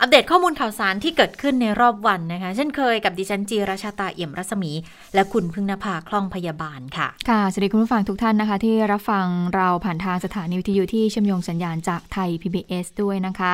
[0.00, 4.72] อัปเดตข้อมูลข่าวสารที่เกิดขึ้นในรอบวันนะคะ เช่นเคยกับดิฉันจีราชาตาเอี่ยมรัศมี
[5.14, 13.52] และคุณพึ่งนภาคล่องพยาบาลค่ะ ค่ะ สวัสดีคุณผู้ฟังทุกท่านนะคะ ที่รับฟังเราผ่านทางสถานีวิทยุที่เชื่อมโยงสัญญาณจากไทย PBS ด้วยนะคะ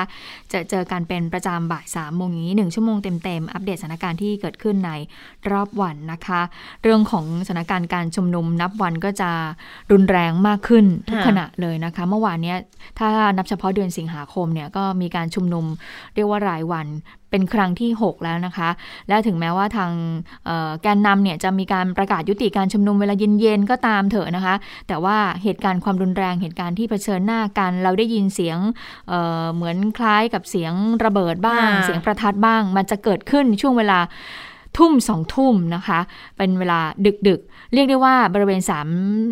[0.53, 4.91] จะเจอกันเป็นประจำบ่ายสามโมงนี้หนึ่งชั่วโมงเต็มๆ อัปเดตสถานการณ์ที่เกิดขึ้นใน
[5.51, 6.41] รอบวันนะคะ
[6.83, 9.31] เรื่องของสถานการณ์การชุมนุมนับวันก็จะ
[9.91, 12.57] รุนแรงมากขึ้นทุกค่ะขณะเลยนะคะ เมื่อวานเนี้ย
[12.99, 15.65] ถ้านับเฉพาะเดือนสิงหาคมเนี่ยก็มีการชุมนุม
[16.15, 16.87] เรียกว่ารายวัน
[17.29, 18.69] เป็นครั้งที่ 6 แล้วนะคะ
[19.07, 19.91] และถึงแม้ว่าทาง
[20.45, 24.55] เอ่อแกนนำเนี่ยจะมีการประกาศยุติการชุมนุมเวลาเย็นๆก็ตามเถอะนะคะ
[24.87, 28.57] แต่ว่าเหตุการณ์ความรุนแรงเหตุการณ์ที่เผชิญหน้ากัน เราได้ยินเสียง
[29.09, 30.73] เอ่อเหมือนคล้ายกับเสียง
[31.05, 33.99] ระเบิดบ้างอ่าเสียงประทัดบ้าง มันจะเกิดขึ้นช่วงเวลา
[34.77, 35.99] ทุ่มสองทุ่มนะคะ
[36.37, 36.79] เป็นเวลา
[37.27, 38.87] ดึกๆ เรียกได้ว่าบริเวณสาม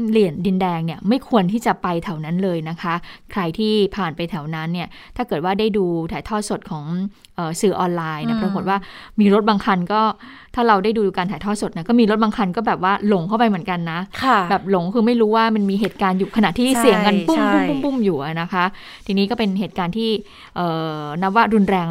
[0.10, 2.94] เหลี่ยมดินแดงเนี่ยไม่ควรที่จะไปแถวนั้นเลยนะคะ
[3.32, 6.86] ใครที่ผ่านไปแถวนั้นเนี่ยถ้าเกิดว่าได้ดูถ่ายทอดสดของ
[7.36, 8.78] เออสื่อออนไลน์เนยอืมปรากฏว่า
[9.20, 10.02] มีรถบางคันก็
[10.56, 18.66] ถ้าเราได้ดูการถ่ายทอดสดนะก็มีรถบางคันก็แบบว่าหลงเข้าไปเหมือนกันนะค่ะแบบหลงคือไม่รู้ว่ามันมีเหตุการณ์อยู่ขณะที่ใช่เสียงกันปุ้มใช่ปุ้มปุ้มปุ้มอยู่อะนะคะ
[19.06, 20.10] ทีนี้ก็เป็นเหตุการณ์ที่
[20.56, 21.90] เอ่อนับว่ารุนแรง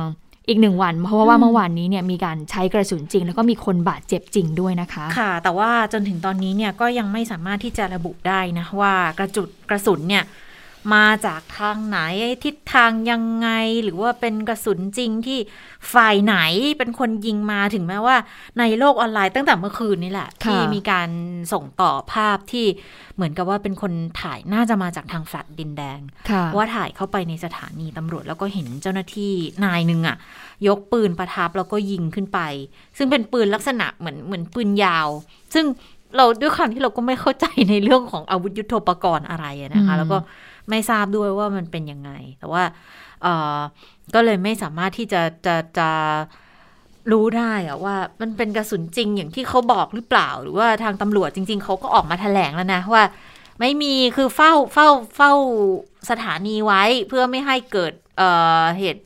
[0.51, 10.25] อีกหนึ่งวัน เพราะว่าเมื่อวานนี้เนี่ยมีการใช้กระสุนจริง แล้วก็มีคนบาดเจ็บจริงด้วยนะคะ ค่ะ แต่ว่าจนถึงตอนนี้เนี่ยก็ยังไม่สามารถที่จะระบุได้นะว่ากระจุดกระสุนเนี่ย
[10.95, 11.98] มาจากทางไหน
[12.45, 13.48] ทิศทางยังไง
[13.84, 15.39] หรือว่าเป็นกระสุนจริงที่
[15.92, 16.37] ฝ่ายไหน
[16.78, 18.17] เป็นคนยิงมาถึงแม้ว่า
[18.59, 21.09] ในโลกออนไลน์ตั้งแต่เมื่อคืนนี่แหละค่ะที่มีการ
[21.53, 22.67] ส่งต่อภาพที่
[23.14, 26.00] เหมือนกับว่าเป็นคนถ่ายน่าจะมาจากทางแฟลตดินแดง
[26.31, 29.33] ค่ะว่าถ่ายเข้าไปในสถานีตำรวจแล้วก็เห็นเจ้าหน้าที่
[29.65, 30.16] นายหนึ่งอะ
[30.69, 32.41] ยกปืนประทับแล้วก็ยิงขึ้นไป
[32.97, 35.09] ซึ่งเป็นปืนลักษณะเหมือนเหมือนปืนยาว
[35.54, 35.65] ซึ่ง
[36.16, 40.19] เราด้วยความที่เราก็ไม่เข้าใจในเรื่องของอาวุธยุโทโธปกรณ์อะไรอะนะคะอืมแล้วก็
[40.69, 42.65] ไม่ทราบด้วยว่ามันเป็นยังไง แต่ว่า
[43.22, 43.26] เอ
[43.56, 43.59] อ
[44.15, 45.91] ก็เลยไม่สามารถที่จะจะจะ
[47.12, 53.04] รู้ได้อะว่ามันเป็นกระสุนจริงอย่างที่เขาบอกหรือเปล่า หรือว่าทางตำรวจจริง ๆเขาก็ออกมาแถลงแล้วนะว่า
[53.60, 55.32] ไม่มีคือเฝ้าเฝ้าเฝ้า
[56.10, 58.31] สถานีไว้เพื่อไม่ให้เกิดเอ่
[58.62, 59.04] อเหตุ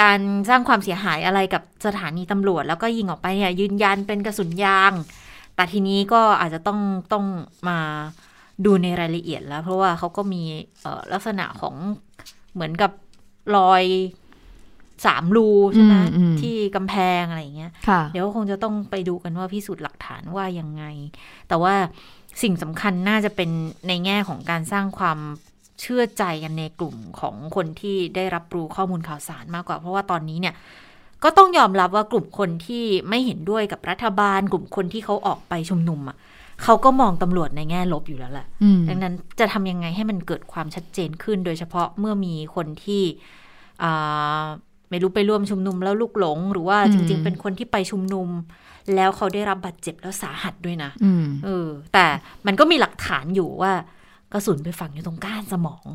[0.00, 4.92] การสร้างความเสียหายอะไรกับสถานีตำรวจ แล้วก็ยิงออกไปเนี่ยยืนยันเป็นกระสุนยาง
[5.54, 6.80] แต่ทีนี้ก็อาจจะต้อง
[7.12, 7.24] ต้อง
[7.68, 7.78] มา
[8.64, 10.42] ดูในรายละเอียดแล้ว เพราะว่าเขาก็มี
[10.80, 11.74] เอ่อลักษณะของ
[12.54, 12.92] เหมือนกับ
[13.56, 13.84] รอย
[15.06, 20.84] สามรูใช่ไหมอืมอืมที่กำแพงอะไรอย่างเงี้ยค่ะเดี๋ยวคงจะต้องไปดูกันว่าพิสูจน์หลักฐานว่ายังไง
[21.48, 21.74] แต่ว่า
[22.42, 23.50] สิ่งสำคัญน่าจะเป็น
[23.88, 25.18] ในแง่ของการสร้างความ
[25.80, 30.54] เชื่อใจกันในกลุ่มของคนที่ได้รับรู้ข้อมูลข่าวสารมากกว่า เพราะว่าตอนนี้เนี่ย
[31.24, 36.16] ก็ต้องยอมรับว่ากลุ่มคนที่ไม่เห็นด้วยกับรัฐบาล กลุ่มคนที่เขาออกไปชุมนุมอะ
[36.62, 43.02] เขาก็มองตำรวจในแง่ลบอยู่แล้วแหละอืมดังนั้นจะทำยังไงให้มันเกิดความชัดเจนขึ้น โดยเฉพาะเมื่อมีคนที่
[43.82, 44.42] อ่า
[44.90, 48.28] ไม่รู้ไปร่วมชุมนุมแล้วลูกหลง หรือว่าอืมจริง ๆ เป็นคนที่ไปชุมนุม
[48.94, 52.06] แล้วเขาได้รับบาดเจ็บแล้วสาหัสด้วยนะอืมเออ แต่
[52.46, 53.72] มันก็มีหลักฐานอยู่ว่า
[54.32, 55.86] กระสุนไปฝังอยู่ตรงก้านสมอง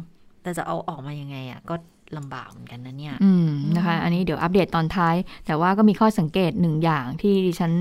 [0.41, 1.75] แต่จะเอาออกมายังไงอะก็
[2.17, 7.71] ลำบากเหมือนกันนะเนี่ยอืมนะคะ อันนี้เดี๋ยวอัปเดตตอนท้าย แต่ว่าก็มีข้อสังเกตหนึ่งอย่างที่ดิฉัน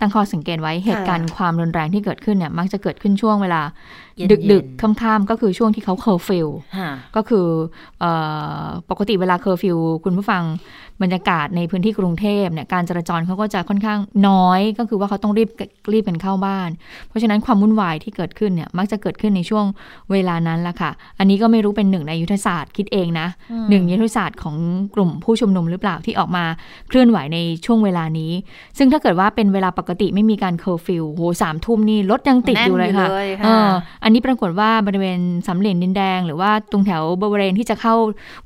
[0.00, 4.09] ตั้งข้อสังเกตไว้เหตุการณ์ความรุนแรงที่เกิดขึ้นเนี่ย มักจะเกิดขึ้นช่วงเวลาเย็นๆ
[4.52, 6.48] ดึกๆค่ำๆก็คือช่วงที่เขาเคอร์ฟิว
[6.78, 7.46] ฮะก็คือ
[8.00, 8.04] เอ
[8.64, 10.42] อปกติเวลาเคอร์ฟิวคุณผู้ฟัง
[11.02, 13.98] บรรยากาศในพื้นที่กรุงเทพเนี่ยการจราจรเขาก็จะค่อนข้าง
[14.28, 15.50] น้อย ก็คือว่าเขาต้องรีบ
[15.92, 16.70] รีบกันเข้าบ้าน
[17.08, 19.64] เพราะฉะนั้นความวุ่นวายที่เกิดขึ้นเนี่ยมักจะเกิดขึ้นในช่วง
[20.12, 24.56] เวลานั้นละค่ะ อันนี้ก็ไม่รู้เป็นหนึ่งในยุทธศาสตร์คิดเองนะอืมหนึ่งยุทธศาสตร์ของ
[24.94, 26.44] กลุ่มผู้ชุมนุมหรือเปล่าที่ออกมา
[26.88, 28.32] เคลื่อนไหวในช่วงเวลานี้
[28.78, 33.06] ซึ่งถ้าเกิดว่าเป็นเวลาปกติไม่มีการเคอร์ฟิวโหสามทุ่มนี่รถยังติดอยู่เลยค่ะ
[33.42, 33.56] แน่
[34.14, 37.94] นี่เลยค่ะเอออันนี้ปรากฏว่าบริเวณสามเหลี่ยมดินแดง หรือว่าตรงแถวบริเวณที่จะเข้า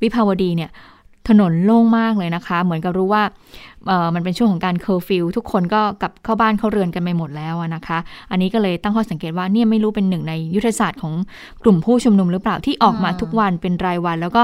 [0.02, 0.70] วิภาวดีเนี่ย
[1.30, 3.22] ถนนโล่งมากเลยนะคะ เหมือนกับรู้ว่า
[3.86, 7.98] เออมันเป็นช่วงของการเคอร์ฟิวทุกคนก็กลับเข้าบ้านเข้าเรือนกันไปหมดแล้วนะคะ
[8.30, 11.14] อันนี้ก็เลยตั้งข้อสังเกตว่าเนี่ยไม่รู้เป็นหนึ่งในยุทธศาสตร์ของ
[11.62, 14.42] กลุ่มผู้ชุมนุมหรือเปล่าที่ออกมาทุกวันเป็นรายวัน แล้วก็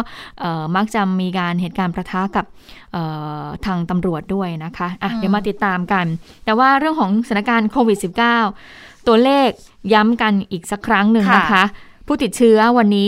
[0.77, 2.45] มักจะมีการเหตุการณ์ประทะกับ
[3.67, 6.07] ทางตำรวจด้วยนะคะอะเดี๋ยวมาติดตามกัน
[6.45, 7.99] แต่ว่าเรื่องของสถานการณ์โควิด
[8.53, 9.49] -19 ตัวเลข
[9.93, 11.65] ย้ำกันอีกสักครั้งหนึ่งนะคะค่ะ
[12.06, 13.06] ผู้ติดเชื้อวันนี้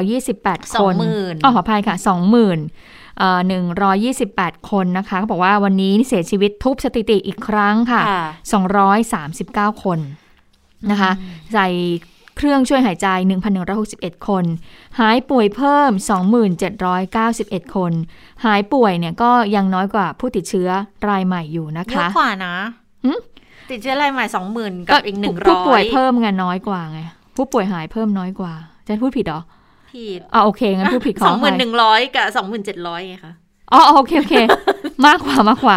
[0.00, 1.96] 2,128 คน20,000อ๋อขออภัยค่ะ
[2.56, 3.40] 20,000เอ่อ
[4.00, 8.24] 128 คนนะคะเขาบอกว่าวันนี้เสียชีวิตทุบสถิติอีกครั้งค่ะค่ะ
[9.72, 9.98] 239 คน
[10.90, 11.12] นะคะ
[11.54, 11.68] ใส่
[12.36, 13.06] เครื่องช่วยหายใจ
[13.66, 14.44] 1,161 คน
[15.00, 15.90] หายป่วยเพิ่ม
[16.82, 17.92] 2,791 คน
[18.44, 20.68] หายป่วยเนี่ยก็ยังน้อยกว่าผู้ติดเชื้อ
[21.08, 22.54] รายใหม่อยู่นะเยอะคะกว่านะ
[23.04, 23.12] หึ
[23.70, 27.00] ติดเชื้อรายใหม่สองหมื่นกับอีกหนึ่งร้อยผู้ป่วยเพิ่มไงน้อยกว่าไง
[27.36, 28.52] ผู้ป่วยหายเพิ่มน้อยกว่า
[28.86, 29.40] จะพูดผิดเหรอ
[29.92, 33.34] ผิดอ่าโอเคงั้นพูดผิดขสอองหมื่นอภัยหนึ่งร้อยกับสองหมื่นเจ็ดร้อยไงคะ
[33.72, 34.34] อ๋อโอเคโอเค
[35.06, 35.76] มากกว่ามากกว่า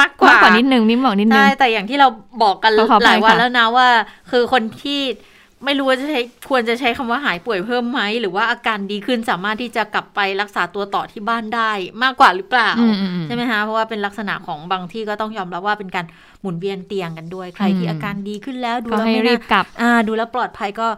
[0.00, 2.08] มากกว่ามากกว่านิดนึงมิ้มบอกนิดนึใช่งแต่อย่างที่เรา
[2.42, 3.88] บอกกันขอขออภัยหลายวันค่ะแล้วนะว่า
[4.30, 5.00] คือคนที่
[5.64, 6.20] ไม่รู้ว่าจะใช้
[6.50, 11.70] ควรจะใช้คำว่าหายป่วยเพิ่มไหม หรือว่าอาการดีขึ้นสามารถที่จะกลับไปรักษาตัวต่อที่บ้านได้
[12.02, 16.06] มากกว่าหรือเปล่าอืมอืมอืมใช่ไหมคะเพราะว่าเป็นลักษณะของบางที่ก็ต้องยอมรับว่าเป็นการ
[16.40, 20.88] หมุนเวียนเตียงกันด้วย ใครที่อืมอาการดีขึ้นแล้วดูก็แล้วให้ไม่รีน่าบกลับอ่าดูแล้วปลอดภัยก็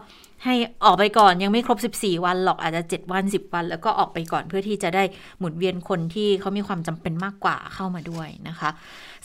[0.43, 0.53] ให้
[0.83, 5.03] ออกไปก่อนยังไม่ครบ 14 วันหรอกอาจจะ 7 วัน 10 วัน แล้วก็ออกไปก่อนเพื่อที่จะได้
[5.39, 8.69] หมุนเวียนคนที่เขามีความจำเป็นมากกว่าเข้ามาด้วยนะคะ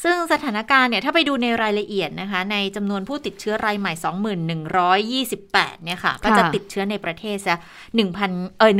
[0.02, 3.92] ซึ่งสถานการณ์เนี่ยถ้าไปดูในรายละเอียดนะคะ ในจำนวนผู้ติดเชื้อรายใหม่
[5.24, 7.56] 2128 เนี่ยค่ะ ก็จะติดเชื้อในประเทศซะ
[8.02, 8.72] 1,000เออ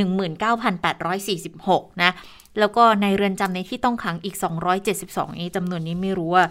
[0.73, 2.11] 19,846 นะ
[2.59, 4.35] แล้วก็ในเรือนจำในที่ต้องขังอีก
[4.87, 6.45] 272นี้จำนวนนี้ไม่รู้ว่า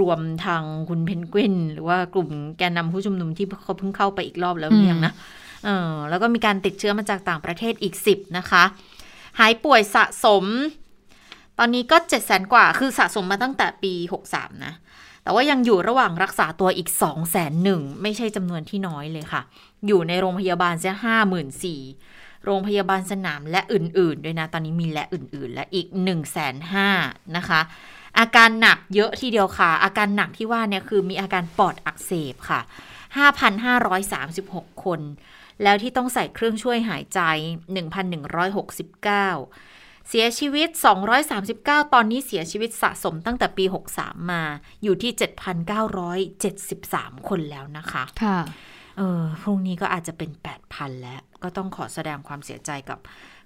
[0.00, 2.28] รวมทางคุณเพนกวิน หรือว่ากลุ่ม
[2.58, 5.12] แกนนำผู้ชุมนุมที่เขาเพิ่งเข้าไปอีกรอบแล้วหรือยังนะ
[5.64, 8.62] เออแล้วก็มีการติดเชื้อมาจากต่างประเทศอีก 10 นะคะ
[9.38, 10.44] หายป่วยสะสม
[11.58, 13.92] ตอนนี้ก็7 0 0 0 0 0กว่า คือสะสมมาตั้งแต่ปี
[14.30, 14.74] 63 นะ
[15.22, 19.42] แต่ว่ายังอยู่ระหว่างรักษาตัวอีก 2 0 0 0 0 0 ไม่ใช่จำนวนที่น้อยเลยค่ะ
[19.86, 21.80] อยู่ในโรงพยาบาลเสียห้าหมื่นสี่
[22.44, 26.88] โรงพยาบาลสนามและอื่น ๆ ด้วยนะ ตอนนี้มีและอื่น ๆ และอีก1นึ่งแสนห้า
[27.36, 27.60] นะคะ
[28.18, 32.60] อาการหนักเยอะทีเดียวค่ะ อาการหนักที่ว่าเนี่ยคือมีอาการปอดอักเสบค่ะ
[33.92, 35.00] 5,536 คน
[35.62, 37.20] แล้วที่ต้องใส่เครื่องช่วยหายใจ
[37.74, 40.68] 1,169เสียชีวิต
[41.30, 43.64] 239 ตอนนี้เสียชีวิตสะสมตั้งแต่ปี
[43.96, 44.42] 63 มา
[44.82, 45.12] อยู่ที่
[46.80, 48.38] 7,973 คนแล้วนะคะ ค่ะ
[48.96, 50.30] เออพรุ่งนี้ก็อาจจะเป็น
[50.66, 52.98] 8,000 แล้ว ก็ต้องขอแสดงความเสียใจกับ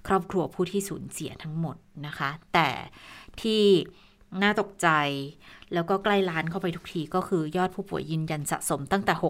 [0.07, 2.69] ครอบครัวผู้ที่สูญเสียทั้งหมดนะคะ แต่
[3.41, 3.63] ที่
[4.43, 4.89] น่าตกใจ
[5.75, 9.25] แล้วก็ใกล้ล้านเข้าไปทุกทีก็คือยอดผู้ป่วยยืนยันสะสมตั้งแต่ 63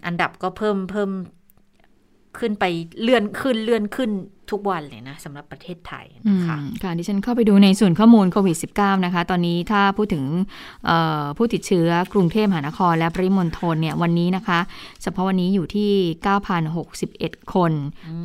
[0.06, 1.10] อันดับก็เพิ่มเพิ่ม
[2.40, 2.66] ขึ้นไป
[3.02, 4.12] เลื่อนขึ้นเลื่อนขึ้น
[4.52, 10.24] ทุกวันเลยนะสำหรับประเทศไทยนะคะค่ะดิฉันเข้าไปดูในส่วนข้อมูลโควิด -19 นะคะ ตอนนี้ถ้าพูดถึง
[11.38, 14.60] ผู้ติดเชื้อกรุงเทพมหานครและปริมณฑลเนี่ยวันนี้นะคะ
[15.02, 15.92] เฉพาะวันนี้อยู่ที่
[16.74, 17.72] 9,061 คน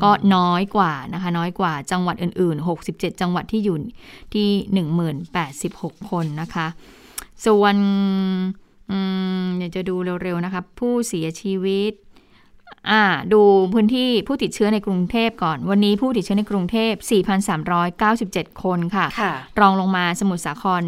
[0.03, 3.77] ก็น้อยกว่านะคะ น้อยกว่าจังหวัดอื่น ๆ 67 จังหวัดที่อยู่
[4.35, 4.49] ที่
[5.29, 6.67] 1,086 คนนะคะ
[7.47, 7.77] ส่วน
[8.91, 8.99] อื
[9.43, 11.93] มเดี๋ยวจะดูเร็ว ๆ นะคะ ผู้เสียชีวิต
[12.91, 13.43] อ่าดู
[13.75, 16.93] พื้นที่ผู้ติดเชื้อในกรุงเทพก่อน วันนี้ผู้ติดเชื้อในกรุงเทพ
[17.79, 20.81] 4,397 คนค่ะค่ะรองลงมาสมุทรสาคร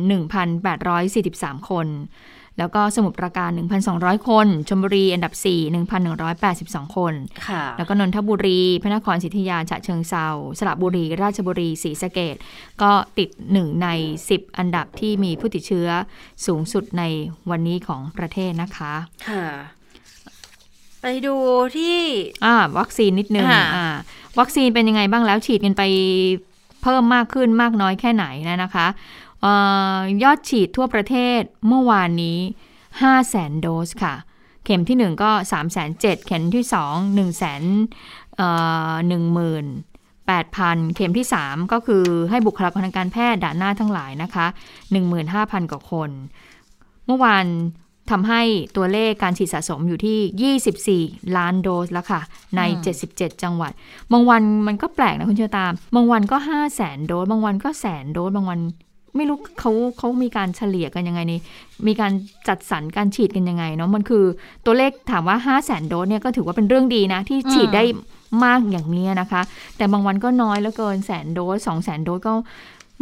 [0.63, 1.89] 1,843 คน
[2.59, 3.51] แล้วก็สมุทรปราการ
[3.89, 5.71] 1,200 คนชลบุรีอันดับ 4
[6.25, 7.15] 1,182 คน
[7.49, 10.27] ค่ะแล้วก็นนทบุรี พระนครศรีอยุธยาฉะเชิงเซา
[10.59, 12.37] สระบุรี ราชบุรีศรีสะเกด
[12.83, 13.89] ก็ติด 1 ใน
[14.27, 15.89] 10 อันดับที่มีผู้ติดเชื้อ
[16.47, 17.03] สูงสุดใน
[17.51, 18.95] วันนี้ของประเทศนะคะ
[19.29, 19.45] ค่ะ
[21.03, 21.35] ไปดู
[21.77, 21.99] ที่
[22.45, 23.87] อ่าวัคซีนนิดนึงค่ะอ่า
[24.39, 25.83] วัคซีนเป็นยังไงบ้างแล้วฉีดกันไป
[26.83, 28.87] เพิ่มมากขึ้นมากน้อยแค่ไหนนะนะคะ
[29.41, 29.47] เอ
[29.95, 32.39] อยอดฉีดทั่วประเทศเมื่อวานนี้
[32.79, 34.15] 5 0 0แสนโดสค่ะ
[34.65, 38.49] เข็มที่ 1 ก็ 3 7 0 0 0เข็มที่ 2 1 0 0 0 0เอ่
[38.91, 38.93] อ
[40.11, 44.47] 18,000 เข็มที่ 3 ก็คือให้บุคลากรทางการแพทย์ด่านหน้าทั้งหลายนะคะ
[45.09, 46.11] 15,000 กว่าคน
[47.07, 47.47] เมื่อวาน
[48.11, 48.43] ทำให้
[48.77, 52.21] ตัวเลขการฉีดสะสมอยู่ที่ 24 ล้านโดสแล้วค่ะ
[52.57, 53.73] ในอืม77 จังหวัด
[54.13, 58.59] บางวันมันก็แปลกนะคุณเชอตาม บางวันก็ 5 0 0แสนโดส บางวันก็แสนโดส บางวัน
[59.17, 61.41] ไม่รู้เขาเขามีการเฉลี่ยกันยังไงนี่
[61.87, 62.13] มีการ
[62.49, 64.25] จัดสรรการฉีดกันยังไงเนาะมันคือ
[64.67, 67.85] ตัวเลขถามว่า 5 0 0แสนโดสเนี่ยก็ถือว่าเป็นเรื่องดีนะ ที่ฉีดได้
[68.45, 69.43] มากอย่างนี้นะคะ
[69.77, 72.33] แต่บางวันก็น้อยแล้วเกินแสนโดสสองแสนโดสก็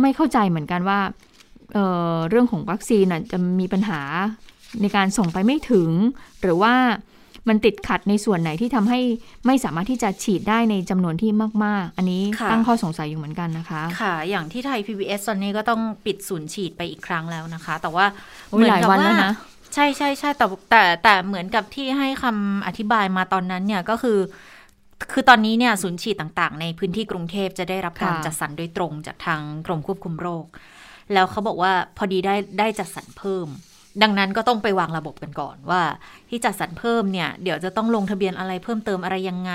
[0.01, 1.01] ไม่เข้าใจเหมือนกันว่า
[1.75, 1.85] เอ่
[2.15, 4.01] อเรื่องของวัคซีนน่ะจะมีปัญหา
[4.83, 5.91] ในการส่งไปไม่ถึง
[6.43, 6.75] หรือว่า
[7.49, 9.01] มันติดขัดในส่วนไหนที่ทำให้
[9.47, 11.31] ไม่สามารถที่จะฉีดได้ในจำนวนที่
[11.65, 18.07] มาก ๆ อันนี้ค่ะตั้งข้อสงสัยอยู่เหมือนกันนะคะ ค่ะ อย่างที่ไทย PBS ตอนนี้ก็ต้องปิดศูนย์ฉีดไปอีกครั้งแล้วนะคะ แต่ว่า
[18.49, 19.33] โอ้ยหลายวันแล้วนะ
[19.75, 24.19] ใช่ใช่ใช่แต่แต่แต่เหมือนกับที่ให้คำอธิบายมาตอนนั้นเนี่ยก็คือ
[25.13, 30.45] คือตอนนี้เนี่ยศูนย์ฉีดต่างๆ ในพื้นที่กรุงเทพจะได้รับการค่ะจัดสรรโดยตรงจากทางกรมควบคุมโรค
[31.13, 33.49] แล้วเขาบอกว่าพอดีได้ได้จัดสรรเพิ่ม
[34.03, 35.83] ดังนั้นก็ต้องไปวางระบบกันก่อนว่า
[36.29, 39.53] ที่จัดสรรเพิ่มเนี่ยเดี๋ยวจะต้องลงทะเบียนอะไรเพิ่มเติมอะไรยังไง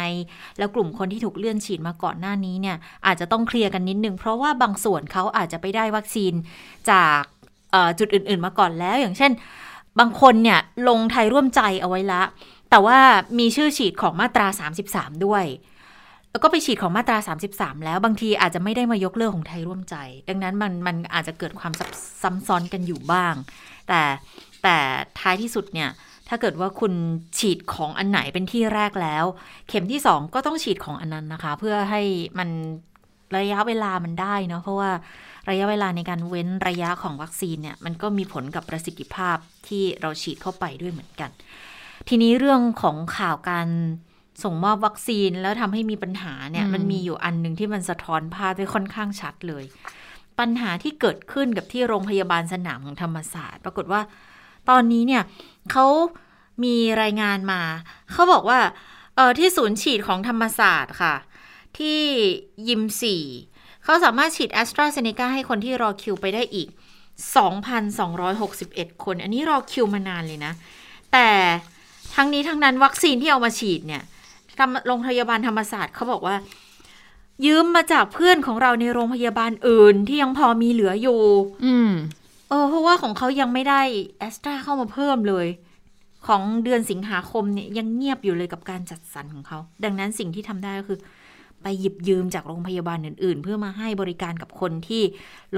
[0.57, 6.33] แล้วกลุ่มคนที่ถูกเลื่อนฉีดมาก่อนหน้านี้เนี่ยอาจจะต้องเคลียร์กันนิดนึง เพราะว่าบางส่วนเขาอาจจะไปได้วัคซีน
[6.89, 7.21] จาก
[8.00, 9.31] จุดอื่น ๆมาก่อนแล้ว อย่างเช่น
[10.00, 12.21] บางคนเนี่ยลงไทยร่วมใจเอาไว้ละ
[12.69, 13.00] แต่ว่า
[13.39, 14.47] มีชื่อฉีดของมาตรา
[14.85, 15.43] 33 ด้วย
[16.33, 17.17] แล้วก็ไปฉีดของมาตรา
[17.51, 19.95] 33 แล้วบางทีอาจจะไม่ได้มายกเลิกของไทยร่วมใจ
[20.29, 21.89] ดังนั้นมันมันอาจจะเกิดความซับ
[22.21, 23.33] ซ้ำซ้อนกันอยู่บ้าง
[23.87, 24.01] แต่
[24.63, 24.77] แต่
[25.19, 25.89] ท้ายที่สุดเนี่ย
[26.29, 26.93] ถ้าเกิดว่าคุณ
[27.39, 29.25] ฉีดของอันไหนเป็นที่แรกแล้ว
[29.67, 32.01] เข็มที่ 2 ก็ต้องฉีดของอันนั้นนะคะ เพื่อให้
[32.39, 32.49] มัน
[33.37, 34.91] ระยะเวลามันได้เนาะเพราะว่า
[35.49, 39.37] ระยะเวลาในการเว้นระยะของวัคซีนเนี่ยมันก็มีผลกับประสิทธิภาพ
[39.67, 41.29] ที่เราฉีดเข้าไปด้วยเหมือนกัน
[42.09, 43.67] ทีนี้เรื่องของข่าวการ
[44.43, 49.63] ส่งมอบวัคซีนแล้วทำให้มีปัญหาเนี่ยอืมมันมีอยู่อันหนึ่งที่มันสะท้อนภาพได้ค่อนข้างชัดเลย
[50.39, 54.01] ปัญหาที่เกิดขึ้นกับที่โรงพยาบาลสนามของธรรมศาสตร์ ปรากฏว่า
[54.69, 55.23] ตอนนี้เนี่ย
[55.71, 55.85] เขา
[56.63, 57.61] มีรายงานมา
[58.11, 58.59] เขาบอกว่า
[59.15, 61.15] เออที่ศูนย์ฉีดของธรรมศาสตร์ค่ะ
[61.77, 61.99] ที่
[62.67, 63.23] ยิมสี่
[63.83, 66.67] เขาสามารถฉีดแอสตราเซเนกาให้คนที่รอคิวไปได้อีก
[68.25, 70.53] 2,261 คน อันนี้รอคิวมานานเลยนะ
[71.13, 71.29] แต่
[72.15, 74.12] ทั้งนี้ทั้งนั้นวัคซีนที่เอามาฉีดเนี่ยทำ
[74.88, 76.36] โรงพยาบาลธรรมศาสตร์เขาบอกว่า
[77.45, 81.22] ยืมมาจากเพื่อนของเราในโรงพยาบาลอื่นที่ยังพอมีเหลืออยู่
[81.65, 81.91] อืม
[82.50, 83.81] เออ เพราะว่าของเขายังไม่ได้
[84.19, 85.48] แอสตราเข้ามาเพิ่มเลย
[86.27, 91.00] ของเดือนสิงหาคมเนี่ยยังเงียบอยู่เลยกับการจัดสรรของเขา ดังนั้นสิ่งที่ทำได้ก็คือ
[91.62, 95.03] ไปหยิบยืมจากโรงพยาบาลอื่น ๆ เพื่อมาให้บริการกับคนที่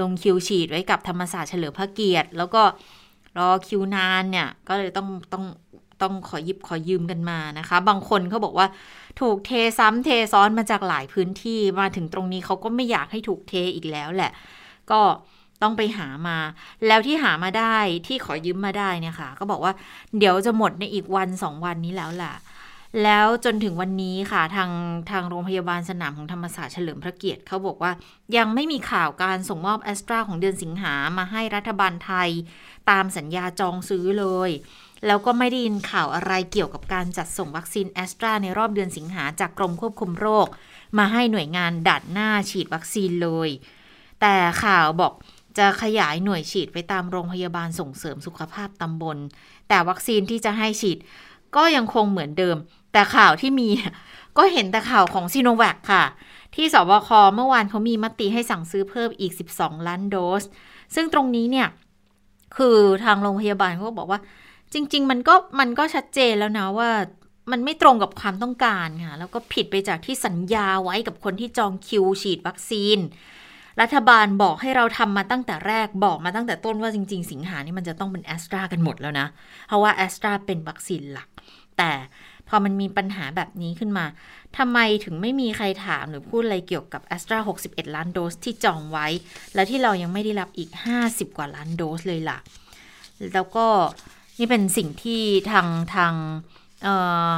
[0.00, 2.62] ลงคิวฉีดไว้กับธรรมศาสตร์เฉลิมพระเกียรติ แล้วก็
[3.38, 5.44] รอคิวนานเนี่ย ก็เลยต้องต้อง
[6.02, 8.66] ต้องขอหยิบขอยืมกันมานะคะ บางคนเขาบอกว่า
[9.20, 14.32] ถูกเทซ้ำเทซ้อนมาจากหลายพื้นที่มาถึงตรงนี้เขาก็ไม่อยากให้ถูกเทอีกแล้วแหละ
[14.90, 15.00] ก็
[15.62, 16.38] ต้องไปหามา
[16.86, 17.76] แล้วที่หามาได้
[18.06, 19.72] ที่ขอยืมมาได้เนี่ยค่ะ ก็บอกว่า
[20.18, 22.34] เดี๋ยวจะหมดในอีกวันสองวันนี้แล้วล่ะ
[23.04, 24.70] แล้วจนถึงวันนี้ค่ะทาง
[25.10, 27.92] ทางโรงพยาบาลสนามของธรรมศาสตร์เฉลิมพระเกียรติเขาบอกว่า
[28.36, 32.30] ยังไม่มีข่าวการส่งมอบแอสตราของเดือนสิงหามาให้รัฐบาลไทย
[32.90, 34.50] ตามสัญญาจองซื้อเลย
[35.06, 40.46] แล้วก็ไม่ได้ยินข่าวอะไรเกี่ยวกับการจัดส่งวัคซีนแอสตราในรอบเดือนสิงหาจากกรมควบคุมโรค
[40.98, 43.48] มาให้หน่วยงานดัดหน้าฉีดวัคซีนเลย
[44.20, 44.34] แต่
[44.64, 45.12] ข่าวบอก
[45.58, 49.18] จะขยายหน่วยฉีดไปตามโรงพยาบาลส่งเสริมสุขภาพตำบล
[49.68, 50.98] แต่วัคซีนที่จะให้ฉีด
[51.56, 52.56] ก็ยังคงเหมือนเดิม
[52.92, 53.68] แต่ข่าวที่มี
[54.38, 56.04] ก็เห็นแต่ข่าวของซีโนแวคค่ะ
[56.54, 60.42] ที่สบคเมื่อวานเขามีมติให้สั่งซื้อเพิ่มอีก 12 ล้านโดส
[60.94, 61.68] ซึ่งตรงนี้เนี่ย
[62.56, 64.20] คือทางโรงพยาบาลเขาก็บอกว่า
[64.72, 66.90] จริง ๆ มันก็มันก็ชัดเจนแล้วนะว่า
[67.52, 72.98] มันไม่ตรงกับความต้องการค่ะ แล้วก็ผิดไปจากที่สัญญาไว้กับคนที่จองคิวฉีดวัคซีน
[73.80, 79.26] รัฐบาลบอกให้เราทำมาตั้งแต่แรกบอกมาตั้งแต่ต้นว่าจริง ๆ สิงหานี่มันจะต้องเป็นแอสตรากันหมดแล้วนะ
[79.66, 81.28] เพราะว่าแอสตราเป็นวัคซีนหลัก
[81.78, 81.92] แต่
[82.48, 84.06] พอมันมีปัญหาแบบนี้ขึ้นมา
[84.58, 89.06] ทำไมถึงไม่มีใครถามหรือพูดอะไรเกี่ยวกับแอสตรา61 ล้านโดสที่จองไว้
[89.54, 90.70] และที่เรายังไม่ได้รับอีก
[91.04, 92.38] 50 กว่าล้านโดสเลยล่ะ
[93.32, 93.66] แล้วก็
[94.38, 96.12] นี่เป็นสิ่งที่ทางทาง
[96.82, 96.94] เอ่
[97.28, 97.30] อ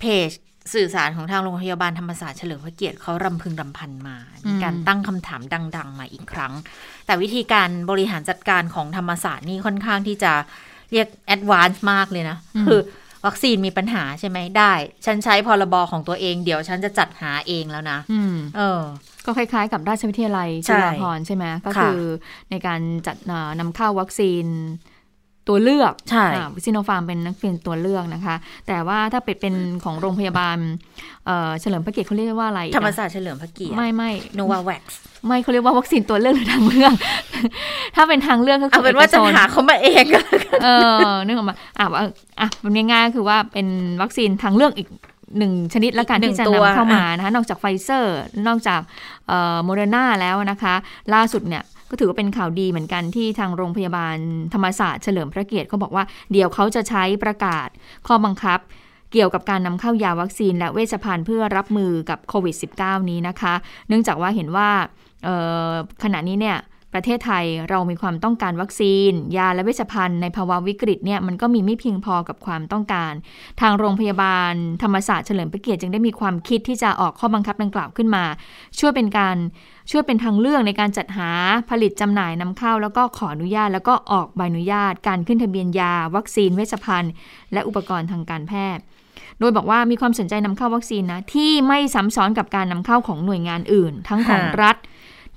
[0.00, 0.30] เพจ
[0.74, 4.16] สื่อสารของทางโรงพยาบาลธรรมศาสตร์เฉลิมพระเกียรติเขารำพึงรำพันมา
[4.48, 5.40] มีการตั้งคำถาม
[5.76, 6.52] ดัง ๆ มาอีกครั้ง
[7.06, 10.32] แต่วิธีการบริหารจัดการของธรรมศาสตร์นี่ค่อนข้างที่จะ
[10.92, 12.80] เรียก advance มากเลยนะอืมคือ
[13.26, 14.72] วัคซีนมีปัญหาใช่ไหมได้
[15.06, 18.80] ฉันใช้พรบของตัวเอง เดี๋ยวฉันจะจัดหาเองแล้วนะอืมเออ
[19.24, 22.00] ก็คล้ายๆ กับราชวิทยาลัยใช่จุฬาภรณ์ใช่ไหมก็ค่ะคือ
[22.50, 24.46] ในการจัดเอ่อนำเข้าวัคซีน
[25.48, 26.26] ตัวเลือกใช่
[26.64, 28.36] ซิโนฟาร์มเป็นนักเรียนตัวเลือกนะคะ
[28.68, 30.56] แต่ว่าถ้าเป็นเป็นของโรงพยาบาล
[31.26, 36.94] เอ่อเฉลิมพระเกียรติเขาเรียกว่าอะไร ธรรมนะศาสตร์เฉลิมพระเกียรติ ไม่ไม่โนวาแว็กซ์ไม่เขาเรียกว่าวัคซีนตัวเลือกหรือทางเลือก
[37.96, 40.68] ถ้าเป็นทางเลือกก็คืเอาอเป็นว่าอกจะชนหาเขามาเองก็แล้วกันเอ
[41.10, 42.02] อนึกออกมาอะว่า
[42.40, 43.66] อะมันง่ายๆก็คือว่าเป็น
[44.02, 44.88] วัคซีนทางเลือกอีก
[45.38, 48.16] หนึ่งชนิดละกันอีกหนึ่งที่จะตัวนำเข้ามานะคะนอกจากไฟเซอร์
[48.48, 48.80] นอกจาก
[49.64, 50.74] โมเดอร์นาแล้วนะคะ
[51.14, 54.16] ล่าสุดเนี่ย ก็ถือว่าเป็นข่าวดีเหมือนกันที่ทางโรงพยาบาล
[54.54, 57.68] ธรรมศาสตร์เฉลิมพระเกียรติเขาบอกว่าเดี๋ยวเขาจะใช้ประกาศ
[58.06, 58.60] ข้อบังคับ
[59.12, 63.54] เกี่ยวกับการนำเข้ายาวัคซีนและเวชภัณฑ์เพื่อรับมือกับโควิด -19 นี้นะคะ
[63.88, 64.68] เนื่องจากว่าเห็นว่า
[66.02, 66.58] ขณะนี้เนี่ย
[66.94, 73.12] ประเทศไทยเรามีความต้องการวัคซีน ยาและเวชภัณฑ์ในภาวะวิกฤตเนี่ยมันก็มีไม่เพียงพอกับความต้องการ
[73.60, 74.52] ทางโรงพยาบาล
[74.82, 78.24] ธรรมศาสตร์เฉลิมพระเกียรติจึงได้มีความคิดที่จะออกข้อบังคับดังกล่าวขึ้นมา
[78.78, 79.36] ช่วยเป็นการ
[79.90, 81.30] ช่วยเป็นทางเลือกในการจัดหา
[81.70, 87.12] ผลิตจำหน่ายนำเข้า แล้วก็ขออนุญาต แล้วก็ออกใบอนุญาต การขึ้นทะเบียนยา วัคซีนเวชภัณฑ์
[87.52, 88.82] และอุปกรณ์ทางการแพทย์
[89.38, 94.76] โดยบอกว่ามีความสนใจนำเข้าวัคซีนนะที่ไม่ซ้ำซ้อนกับการนำเข้าของหน่วยงานอื่น ทั้งของค่ะรัฐ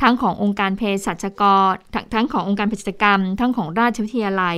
[0.01, 4.57] ทั้งขององค์การเภสัชกรทั้งทั้งขององค์การเภสัชกรรม ทั้งของราชวิทยาลัย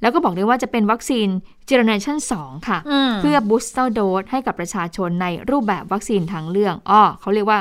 [0.00, 1.28] แล้วก็บอกด้วยว่าจะเป็นวัคซีน
[1.66, 7.60] generation 2ค่ะเพื่อ booster dose ให้กับประชาชนในรูปแบบวัคซีนทางเลือกอ้อเขาเรียกว่า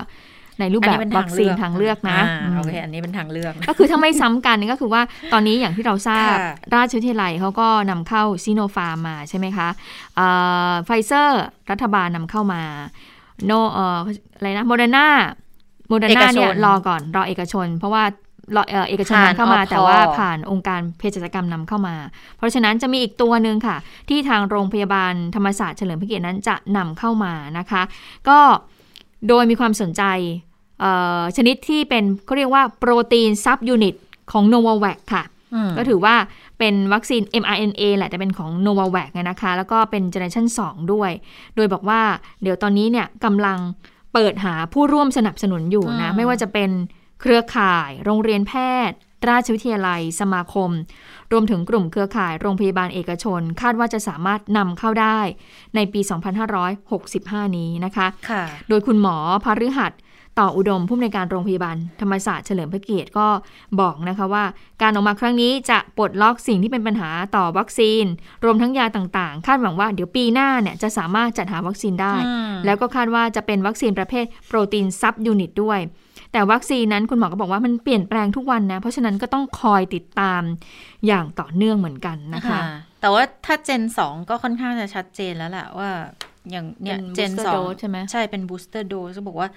[0.60, 5.02] ในรูปแบบวัคซีนทางเลือกนะอืมโอเคอันนี้เป็นทางเลือก ก็คือถ้าไม่ซ้ำกันก็คือว่า
[5.34, 9.68] ตอนนี้อย่างที่เราทราบค่ะราชวิทยาลัยเขาก็นำเข้าซีโนฟาร์มมาใช่ไหมคะ
[10.86, 12.62] ไฟเซอร์รัฐบาลนำเข้ามา
[13.46, 14.00] โนเอ่อ
[14.36, 15.08] อะไรนะโมเดอร์นา
[15.90, 18.04] โมเดอร์นาเนี่ยรอก่อนรอเอกชน เพราะว่า
[18.56, 21.96] รอเอ่อเอกชนนำเข้ามาแต่ว่าผ่านองค์การเภสัชกรรมนำเข้ามา
[22.38, 23.78] เพราะฉะนั้นจะมีอีกตัวหนึ่งค่ะ
[24.10, 27.82] ที่ทางโรงพยาบาลธรรมศาสตร์เฉลิมพระเกียรตินั้นจะนำเข้ามานะคะ
[28.30, 28.40] ก็
[29.28, 30.47] โดยมีความสนใจเอ่อ
[31.36, 33.96] ชนิดที่เป็นเขาเรียกว่าโปรตีนซับยูนิต
[34.32, 36.16] ของ n o v a v a x ค่ะอืมก็ถือว่า
[36.60, 41.12] เป็นวัคซีน mRNA แหละแต่เป็นของ Novavax นะคะ แล้วก็เป็น generation 2 ด้วย
[41.56, 42.02] โดยบอกว่า
[42.42, 43.58] เดี๋ยวตอนนี้เนี่ยกำลัง
[44.14, 46.70] เปิดหาผู้ร่วมสนับสนุนอยู่นะอืมไม่ว่าจะเป็น
[47.22, 48.54] เครือข่าย โรงเรียนแพ
[48.90, 48.98] ทย์
[49.30, 50.70] ราชวิทยาลัย สมาคม
[51.32, 55.20] รวมถึงกลุ่มเครือข่ายโรงพยาบาลเอกชน คาดว่าจะสามารถนำเข้าได้
[55.76, 56.02] ในปี
[56.80, 59.16] 2565 นี้นะคะค่ะโดยคุณหมอ
[59.46, 59.92] พฤหัส
[60.40, 63.28] ต่ออุดมผู้อำนวยการโรงพยาบาลธรรมศาสตร์เฉลิมพระเกียรติก็
[63.82, 64.44] บอกนะคะว่า
[64.82, 68.04] การออกมาครั้งนี้จะปลดล็อกสิ่งที่เป็นปัญหาต่อวัคซีน
[68.44, 75.80] รวมทั้งยาต่างๆ คาดหวังว่าเดี๋ยวปีหน้าเนี่ยจะสามารถจัดหาวัคซีนได้อืมแล้วก็คาดว่าจะเป็นวัคซีนประเภทโปรตีนซับยูนิตด้วย
[76.32, 80.42] แต่วัคซีนนั้นคุณหมอก็บอกว่ามันเปลี่ยนแปลงทุกวันนะ เพราะฉะนั้นก็ต้องคอยติดตาม
[81.08, 82.60] อย่างต่อเนื่องเหมือนกันนะคะ
[83.02, 85.90] แต่ว่าถ้าเจนสองก็ค่อนข้างจะชัดเจนแล้วแหละว่า
[86.52, 89.50] อย่างเนี่ยเป็นเจน booster สอง dose ใช่ไหมใช่เป็น booster dose ก็บอกว่า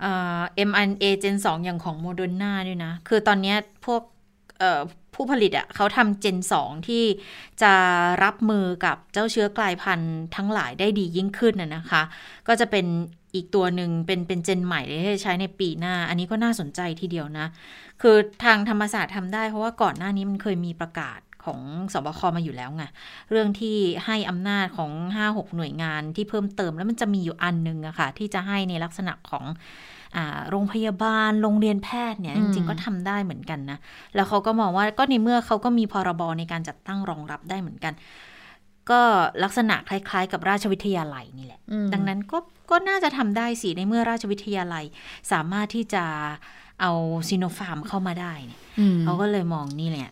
[0.00, 3.54] เอ่อ mRNA เจนสองอย่างของโมเดอร์นาด้วยนะ คือตอนนี้
[3.86, 4.02] พวก
[5.14, 7.04] ผู้ผลิตอะ่ะเขาทำเจนสองที่
[7.62, 7.72] จะ
[8.24, 12.02] รับมือกับเจ้าเชื้อกลายพันธุ์ทั้งหลายได้ดียิ่งขึ้นน่ะนะคะ
[12.48, 12.86] ก็จะเป็น
[13.34, 17.46] อีกตัวหนึ่งเป็นเป็นเจนใหม่ที่จะใช้ในปีหน้า อันนี้ก็น่าสนใจทีเดียวนะ
[18.02, 21.60] คือทางธรรมศาสตร์ทำได้เพราะว่าก่อนหน้านี้มันเคยมีประกาศ ของ
[21.92, 22.84] สบคมาอยู่แล้วไง
[23.30, 23.76] เรื่องที่
[24.06, 24.92] ให้อำนาจของ
[25.24, 29.44] 5-6 หน่วยงานที่เพิ่มเติมแล้วมันจะมีอยู่อันหนึงอะค่ะ ที่จะให้ในลักษณะของ
[30.16, 33.78] อ่าโรงพยาบาลโรงเรียนแพทย์เนี่ยอืจมริง ๆ ก็ทำได้เหมือนกันนะ
[34.14, 37.94] แล้วเขาก็มองว่าก็ในเมื่อเขาก็มีพรบในการจัดตั้งรองรับได้เหมือนกัน
[38.90, 39.00] ก็
[39.44, 42.38] ลักษณะคล้าย ๆ กับราชวิทยาลัยนี่แหละอืมดังนั้นก็
[42.70, 44.84] ก็น่าจะทำได้สิในเมื่อราชวิทยาลัย
[45.32, 46.04] สามารถที่จะ
[46.80, 46.92] เอา
[47.28, 50.10] ซีโนฟาร์มเข้ามาได้เนี่ยอืมเขาก็เลยมองนี่แหละ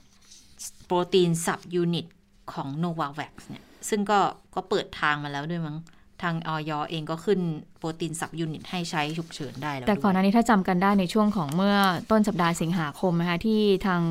[0.89, 2.07] โปรตีน subunit
[2.53, 4.21] ของ Novavax เนี่ย ซึ่งก็
[4.55, 5.79] ก็เปิดทางมาแล้วด้วยมั้ง
[6.23, 6.73] ทางอย.
[6.91, 7.41] เองก็ขึ้น
[7.79, 11.77] โปรตีน subunit ให้ใช้ฉุกเฉินได้แล้ว แต่ก่อนหน้านี้ถ้าจำกันได้ในช่วงของเมื่อ
[12.11, 14.03] ต้นสัปดาห์สิงหาคมนะคะที่ทาง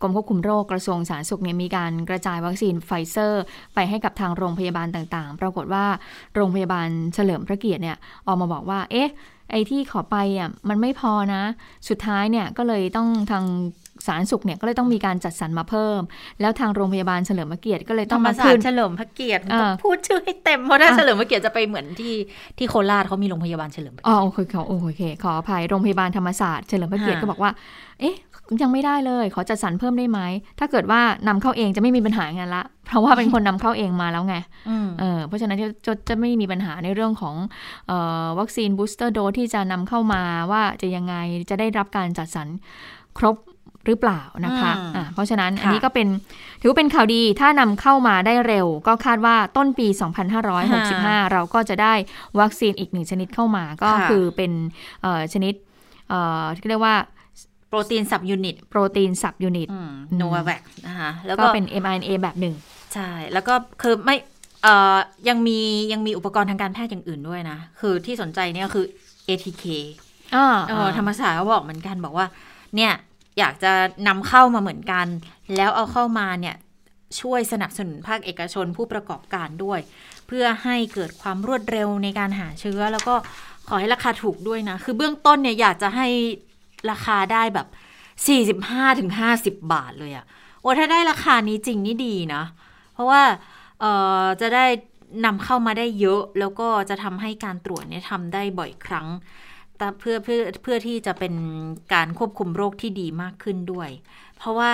[0.00, 3.42] กรมควบคุมโรคกระทรวงสาธารณสุขเนี่ยมีการกระจายวัคซีนไฟเซอร์
[3.74, 5.84] ไปให้กับทางโรงพยาบาลต่างๆ ปรากฏว่า
[6.34, 7.96] โรงพยาบาลเฉลิมพระเกียรติเนี่ย
[8.26, 9.10] ออกมาบอกว่า เอ๊ะ
[9.50, 11.42] ไอ้ที่ขอไปอะมันไม่พอนะ
[11.88, 13.44] สุดท้ายเนี่ยก็เลยต้องทาง
[14.06, 16.00] สาธารณสุขเนี่ยก็เลยต้องมีการจัดสรรมาเพิ่ม
[16.40, 22.14] แล้วทางโรงพยาบาลเฉลิมพระเกียรติก็เลยธต้รองรมมาศาสคืตนร์เฉลิมพระเกียรติเออต้องพูดชื่อให้เต็มเพราะถ้าอะเฉลิมพระเกียรติจะไปเหมือนที่
[22.58, 27.50] ที่โคราชเขามีโรงพยาบาลเฉลิมพระอ๋เกีอยรติโอเคขอโอเคขออภัยโรงพยาบาลธรรมศาสตร์เฉลิมพระเกียรติค่ะก็บอกว่า
[28.00, 28.16] เอ๊ะ
[28.62, 30.20] ยังไม่ได้เลย ขอจัดสรรเพิ่มได้ไหม
[30.58, 34.36] ถ้าเกิดว่านำเข้าเองจะไม่มีปัญหาไงละ เพราะว่าเป็นคนนำเข้าเองมาแล้วไง
[34.68, 37.34] อืมเออเพราะฉะนั้นจะจะจะไม่มีปัญหาในเรื่องของ
[37.88, 37.92] เอ
[38.24, 41.14] อวัคซีนบูสเตอร์โดสที่จะนำเข้ามาว่าจะยังไง
[41.50, 42.48] จะได้รับการจัดสรร
[43.18, 43.36] ครบ
[43.86, 46.08] หรือเปล่านะคะอืมอะเพราะฉะนั้นค่ะอันนี้ก็เป็น
[46.60, 49.86] ถือว่าเป็นข่าวดีถ้านำเข้ามาได้เร็ว ก็คาดว่าต้นปี
[50.60, 51.94] 2565 เราก็จะได้
[52.40, 54.52] วัคซีนอีกหนึ่งชนิดเข้ามาก็ค่ะคือเป็น
[55.02, 55.54] เอ่อชนิด
[56.08, 56.96] เอ่อที่เรียกว่า
[57.68, 59.68] โปรตีน subunit โปรตีน subunit
[60.16, 62.54] Novavaxนะคะแล้วก็ก็เป็น mRNA แบบหนึ่ง
[62.94, 64.16] ใช่ แล้วก็คือไม่
[64.62, 64.96] เอ่อ
[65.28, 65.58] ยังมี
[65.92, 68.84] ยังมีอุปกรณ์ทางการแพทย์อย่างอื่นด้วยนะ คือที่สนใจเนี่ยคือ
[69.28, 69.64] ATK
[70.34, 72.26] อ่าเออธรรมศาสตร์เขาบอกเหมือนกันบอกว่า
[72.76, 72.92] เนี่ย
[73.38, 73.72] อยากจะ
[74.08, 75.06] นำเข้ามาเหมือนกัน
[75.56, 76.56] แล้วเอาเข้ามาเนี่ย
[77.20, 79.80] ช่วยสนับสนุนภาคเอกชนผู้ประกอบการด้วย
[80.26, 83.14] เพื่อให้เกิดความรวดเร็วในการหาเชื้อ แล้วก็
[83.68, 86.08] ขอให้ราคาถูกด้วยนะ คือเบื้องต้นเนี่ยอยากจะให้
[86.90, 87.66] ราคาได้แบบ
[89.54, 90.24] 45-50 บาทเลยอะ
[90.60, 92.42] โอ้ถ้าได้ราคานี้จริงนี่ดีนะ
[92.92, 93.22] เพราะว่า
[93.80, 94.66] เอ่อจะได้
[95.26, 99.06] นำเข้ามาได้เยอะ แล้วก็จะทำให้การตรวจเนี่ยทำได้บ่อยครั้ง
[100.00, 101.34] เพื่อเพื่อเพื่อที่จะเป็น
[101.94, 103.90] การควบคุมโรคที่ดีมากขึ้นด้วย
[104.36, 104.72] เพราะว่า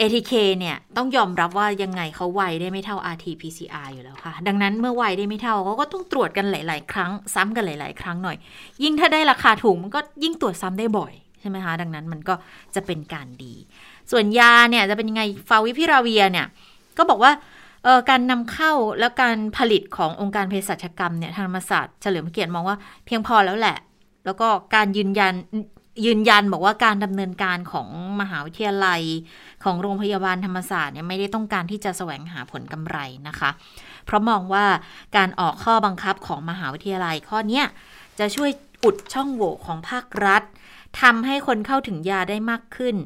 [0.00, 8.36] ATK เนี่ยต้องยอมรับว่ายังไงเขาไวได้ไม่เท่า RT-PCR อยู่แล้วค่ะ ดังนั้นเมื่อไวได้ไม่เท่าเขาก็ต้องตรวจกันหลาย ๆ ครั้ง ซ้ำกันหลาย ๆ ครั้งหน่อย
[8.82, 12.34] ยิ่งถ้าได้ราคาถูกมันก็ยิ่งตรวจซ้ำได้บ่อยใช่ไหมคะ ดังนั้นมันก็
[12.74, 13.54] จะเป็นการดี
[14.10, 16.46] ส่วนยาเนี่ยจะเป็นยังไงฟาวิพิราเวียเนี่ย
[16.98, 17.32] ก็บอกว่า
[17.86, 23.76] ออการนำเข้าและการผลิตขององค์การเภสัชกรรมเนี่ยทางธรรมศาสตร์เฉลิมเกียรติมองว่าเพียงพอแล้วแหละ
[24.24, 25.34] แล้วก็การยืนยัน
[26.04, 27.88] ยืนยันบอกว่าการดำเนินการของ
[28.20, 29.02] มหาวิทยาลัย
[29.64, 33.50] ของโรงพยาบาลธรรมศาสตร์เนี่ยไม่ได้ต้องการที่จะแสวงหาผลกำไรนะคะ
[34.06, 34.64] เพราะมองว่า
[35.16, 37.62] การออกข้อบังคับของมหาวิทยาลัยข้อเนี้
[38.18, 38.50] จะช่วย
[38.84, 40.42] อุดช่องโหว่ของภาครัฐ
[41.00, 42.96] ทำให้คนเข้าถึงยาได้มากขึ้น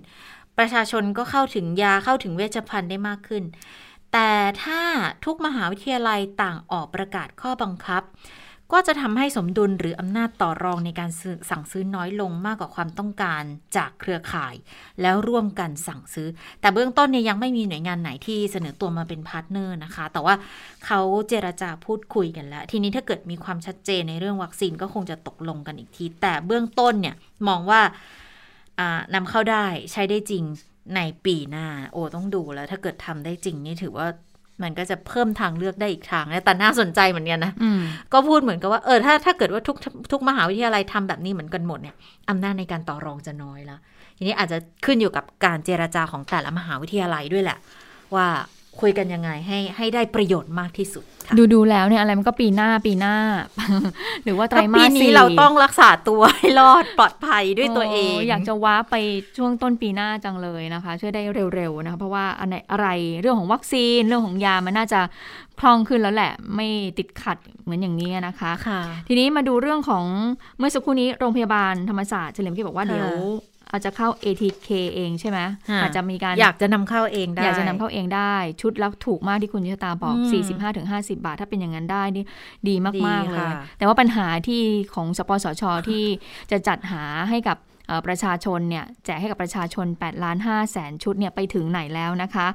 [0.58, 3.44] ประชาชนก็เข้าถึงยาเข้าถึงเวชภัณฑ์ได้มากขึ้น
[4.12, 4.30] แต่
[4.62, 4.80] ถ้า
[5.24, 8.02] ทุกมหาวิทยาลัยต่างออกประกาศข้อบังคับ
[8.72, 11.10] ก็จะทำให้สมดุลหรืออำนาจต่อรองในการ
[11.50, 13.42] สั่งซื้อน้อยลงมากกว่าความต้องการ
[13.76, 14.54] จากเครือข่าย
[15.02, 16.28] แล้วร่วมกันสั่งซื้อ
[16.60, 20.34] แต่เบื้องต้นเนี่ยยังไม่มีหน่วยงานไหนที่เสนอตัวมาเป็น partner นะคะ แต่ว่า
[20.86, 27.16] เขาเจรจาพูดคุยกันแล้ว ทีนี้ถ้าเกิดมีความชัดเจนในเรื่องวัคซีนก็คงจะตกลงกันอีกที แต่เบื้องต้นเนี่ย
[27.48, 27.80] มองว่า
[28.80, 30.44] อ่านำเข้าได้ใช้ได้จริง
[30.96, 34.08] ในปีหน้า โอ้ต้องดูแล้ว ถ้าเกิดทำได้จริงนี่ถือว่า
[34.62, 37.80] มันก็จะเพิ่มทางเลือกได้อีกทางนะแต่น่าสนใจเหมือนกันนะอืม
[38.12, 39.76] ก็พูดเหมือนกับว่าเออถ้าถ้าเกิดว่าทุก
[40.12, 41.94] ทุกมหาวิทยาลัยทำแบบนี้เหมือนกันหมดเนี่ย
[42.30, 43.78] อำนาจในการต่อรองจะน้อยแล้ว
[44.16, 47.58] ทีนี้อาจจะขึ้นอยู่กับการเจรจาของแต่ละมหาวิทยาลัยด้วยแหละ
[48.14, 48.26] ว่า
[48.80, 53.16] คุยกันยังไงให้ให้ได้ประโยชน์มากที่สุดค่ะดูดูแล้วเนี่ยอะไรมันก็ปีหน้าปีหน้า
[54.24, 58.94] หรือว่าไตรก็มาปีสนี้สี่เราต้องรักษาตัวให้รอดปลอดภัยด้วยตัวเองโอยากจะว้าไป
[59.36, 61.22] ช่วงต้นปีหน้าจังเลยนะคะ ช่วยได้
[61.54, 62.88] เร็วๆนะคะเพราะว่าอันไหนอะไร
[63.20, 65.00] เรื่องของวัคซีนเรื่องของยามันน่าจะ
[65.60, 70.04] คล่องขึ้นแล้วแหละ ไม่ติดขัดเหมือนอย่างนี้นะคะค่ะทีนี้มาดูเรื่องของ
[70.58, 73.14] เมื่อสักครู่นี้โรงพยาบาลธรรมศาสตร์เฉลิมพระเกียรติบอกว่าค่ะเดี๋ยว
[73.74, 75.38] อาจจะเข้า ATK เองใช่ไหม
[75.70, 80.44] ค่ะอาจจะมีการอยากจะนำเข้าเองได้อยากจะนำเข้าเองได้ ชุดแล้วถูกมากที่คุณชะตาบอกอืม
[81.14, 82.24] 45-50 บาท ถ้าเป็นอย่างนั้นได้นี่
[82.68, 84.62] ดีมากดีๆเลยค่ะแต่ว่าปัญหาที่
[84.94, 86.04] ของสปสชที่
[86.50, 87.73] จะจัดหาให้กับเอ่อ
[88.06, 92.46] ประชาชนเนี่ยแจกให้กับประชาชน8ล้าน5แสนชุดเนี่ยไปถึงไหนแล้วนะคะ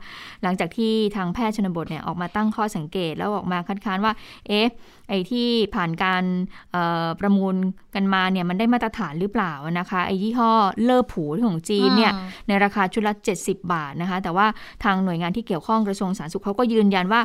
[0.44, 4.14] หลังจากที่ทางแพทย์ชนบทเนี่ยออกมาตั้งข้อสังเกตแล้วออกมาคัดค้านว่า
[4.48, 4.68] เอ๊ะ
[5.10, 6.24] ไอ้ที่ผ่านการ
[6.72, 7.56] เอ่อประมูล
[7.96, 10.52] กันมาเนี่ยมันได้มาตรฐานหรือเปล่านะคะไอ้ยี่ห้อ
[10.84, 12.14] เลอผูของจีนเนี่ย
[12.48, 14.48] ในราคาชุดละ 70 บาทนะคะ แต่ว่า
[14.84, 17.22] ทางหน่วยงานที่เกี่ยวข้องกระทรวงสาธารณสุขเขาก็ยืนยันว่า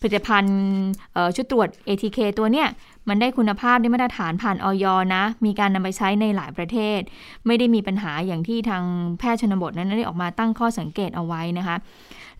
[0.00, 0.56] ผลิตภัณฑ์
[1.12, 2.68] เอ่อชุดตรวจ ATK ตัวเนี้ย
[3.08, 7.00] มันได้คุณภาพได้มาตรฐานผ่านออยนะ มีการนำไปใช้ในหลายประเทศ
[7.46, 8.82] ไม่ได้มีปัญหาอย่างที่ทาง
[9.18, 11.76] แพทย์ชนบทนั้นได้ออกมาตั้งข้อสังเกตเอาไว้นะคะ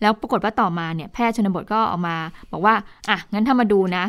[0.01, 2.15] แล้วปรากฏว่าต่อมาเนี่ยแพทย์ชนบทก็ออกมา
[2.51, 2.75] บอกว่า
[3.09, 4.05] อะงั้นถ้ามาดูนะ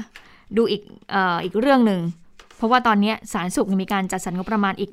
[0.56, 2.02] ดูอีกเอ่ออีกเรื่องหนึ่ง
[2.56, 4.90] เพราะว่าตอนนี้สารสุขมีการจัดสรรงบประมาณอีก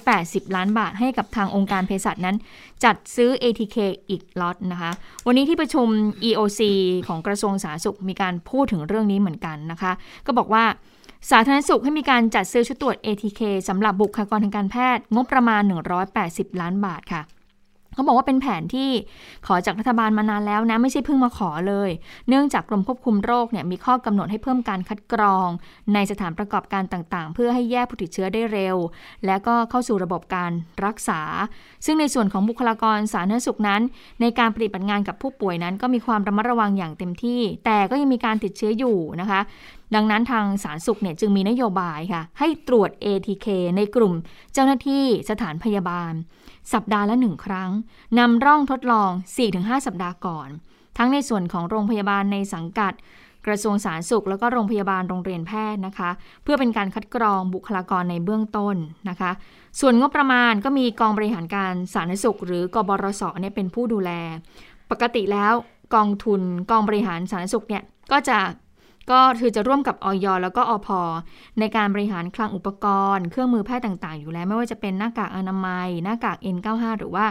[0.00, 2.36] 180 ล้านบาทให้กับทางองค์การเภสัชนั้น
[2.84, 3.76] จัดซื้อ ATK
[4.10, 4.90] อีกล็อตนะคะ
[5.26, 5.86] วันนี้ที่ประชุม
[6.28, 6.60] EOC
[7.08, 9.92] ของกระทรวงสาธารณสุขมีการพูดถึงเรื่องนี้เหมือนกันนะคะ
[10.26, 10.64] ก็บอกว่า
[11.30, 15.62] สาธารณสุขให้มีการจัดซื้อชุดตรวจ ATK สำหรับบุคลากรทางการแพทย์ งบประมาณ
[16.10, 17.22] 180 ล้านบาทค่ะ
[17.94, 18.90] เขาบอกว่าเป็นแผนที่
[19.46, 21.90] ขอจากรัฐบาลมานานแล้วนะ ไม่ใช่เพิ่งมาขอเลย
[22.28, 25.48] เนื่องจากกรมควบคุมโรคเนี่ยมีข้อกำหนดให้เพิ่มการคัดกรอง
[25.94, 28.76] ในสถานประกอบการต่างๆ เพื่อให้แยกผู้ติดเชื้อได้เร็ว
[29.26, 30.52] และก็เข้าสู่ระบบการ
[30.84, 31.20] รักษา
[31.84, 33.82] ซึ่งในส่วนของบุคลากรสาธารณสุขนั้น
[34.20, 39.40] ในการปฏิบัติงานกับผู้ป่วยนั้น ก็มีความระมัดระวังอย่างเต็มที่ แต่ก็ยังมีการติดเชื้ออยู่นะคะ
[39.94, 44.14] ดังนั้นทางสาธารณสุขเนี่ยจึงมีนโยบายค่ะให้ตรวจ ATK ในกลุ่ม
[44.52, 46.12] เจ้าหน้าที่สถานพยาบาล
[46.72, 47.70] สัปดาห์ละหนึ่งครั้ง
[48.18, 49.10] นำร่องทดลอง
[49.48, 50.48] 4-5 สัปดาห์ก่อน
[50.98, 52.92] ทั้งในส่วนของโรงพยาบาลในสังกัด
[53.46, 56.10] กระทรวงสาธารณสุข แล้วก็โรงพยาบาลโรงเรียนแพทย์นะคะ
[56.42, 58.76] เพื่อเป็นการคัดกรองบุคลากรในเบื้องต้น
[59.08, 59.30] นะคะ
[59.80, 64.10] ส่วนงบประมาณก็มีกองบริหารการสาธารณสุข หรือกบรสเนี่ยเป็นผู้ดูแล
[64.90, 65.52] ปกติแล้ว
[65.94, 68.38] กองทุนกองบริหารสาธารณสุขเนี่ยก็จะ
[69.10, 70.88] ก็คือจะร่วมกับออยแล้วก็อพ
[71.58, 77.26] ในการบริหารคลังอุปกรณ์ เครื่องมือแพทย์ต่าง ๆ อยู่แล้ว ไม่ว่าจะเป็นหน้ากากอนามัย หน้ากาก N95 หรือว่า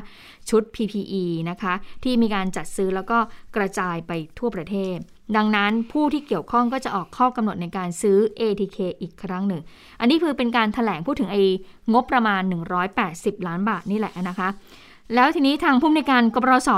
[0.49, 3.17] ชุด PPE นะคะ ที่มีการจัดซื้อแล้วก็
[3.55, 4.97] กระจายไปทั่วประเทศ
[5.37, 9.61] ดังนั้นผู้ที่เกี่ยวข้องก็จะออกข้อกำหนดในการซื้อ ATK อีกครั้งหนึ่ง
[9.99, 11.41] อันนี้คือเป็นการถแถลงพูดถึงไอ้
[11.93, 12.41] งบประมาณ
[12.93, 14.49] 180 ล้านบาทนี่แหละนะคะ
[15.15, 16.71] แล้วทีนี้ทางผู้อำนการกบรส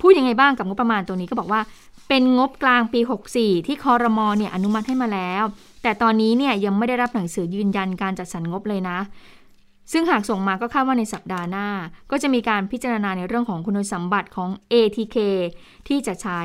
[0.00, 1.60] พูดยังไงบ้างกับงบประมาณตัวนี้ก็บอกว่า
[2.08, 3.00] เป็นงบกลางปี
[3.34, 5.42] 64 ที่คอรมอเนี่ยอนุมัติให้มาแล้ว
[5.82, 8.98] แต่ตอนนี้เนี่ยยังไม่ได้รับหนังสือยืนยันการจัดสรรงบเลยนะ
[9.92, 11.68] ซึ่งหากส่งมาก็คาดว่าในสัปดาห์หน้า
[12.10, 15.16] ก็จะมีการพิจารณาในเรื่องของคุณสมบัติของ ATK
[15.88, 16.40] ที่จะใช้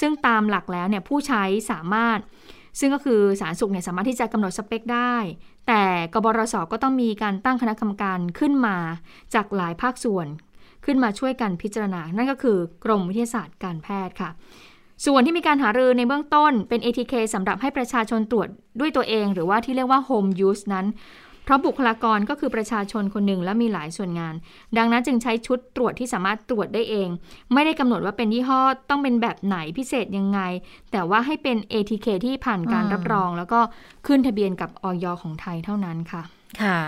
[0.00, 2.18] ซึ่งตามหลักแล้วเนี่ยผู้ใช้สามารถ
[2.80, 5.14] ซึ่งก็คือสารสุขเนี่ยสามารถที่จะกำหนดสเปคได้
[5.68, 5.82] แต่
[6.14, 8.76] กบรสก็ต้องมีการตั้งคณะกรรมการขึ้นมา
[9.34, 10.26] จากหลายภาคส่วน
[10.84, 14.30] ขึ้นมาช่วยกันพิจารณา นั่นก็คือกรมวิทยาศาสตร์การแพทย์ค่ะ
[15.04, 18.48] ส่วนที่มีการหารือในเบื้องต้นเป็น ATK สำหรับให้ประชาชนตรวจ
[18.80, 20.86] ด้วยตัวเอง หรือว่าที่เรียกว่า home use นั้น
[21.44, 24.34] เพราะบุคลากรก็คือประชาชนคนหนึ่งและมีหลายส่วนงาน
[24.76, 27.08] ดังนั้นจึงใช้ชุดตรวจที่สามารถตรวจได้เอง
[27.52, 30.40] ไม่ได้กำหนดว่าเป็นยี่ห้อต้องเป็นแบบไหนพิเศษยังไง
[30.92, 33.60] แต่ว่าให้เป็น ATK ที่ผ่านการอืมรับรอง แล้วก็
[34.06, 36.22] ขึ้นทะเบียนกับออยของไทยเท่านั้นค่ะ
[36.62, 36.78] ค่ะ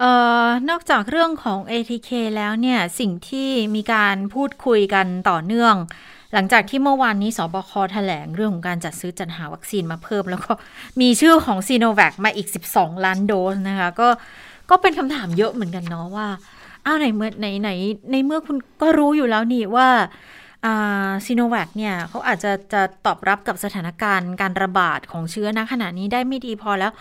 [0.00, 0.12] เอ่
[0.44, 5.74] อนอกจากเรื่องของ ATK แล้วเนี่ยสิ่งที่มีการพูดคุยกันต่อเนื่อง
[6.34, 10.52] หลังจากที่เมื่อวานนี้สบคแถลงเรื่องของการจัดซื้อจัดหาวัคซีนมาเพิ่ม แล้วก็
[11.00, 14.08] มีชื่อของซีโนแวคมาอีก 12 ล้านโดสนะคะ ก็
[14.70, 16.28] ก็เป็นคำถามเยอะเหมือนกันเนาะว่า
[16.86, 17.70] อ้าวไหนเมื่อไหนไหน
[18.10, 19.88] ในเมื่อคุณก็รู้อยู่แล้วนี่ว่า
[20.64, 26.92] อ่าซีโนแวคเนี่ยเขาอาจจะจะตอบรับกับสถานการณ์การระบาดของเชื้อณขณะนี้ได้ไม่ดีพอแล้ว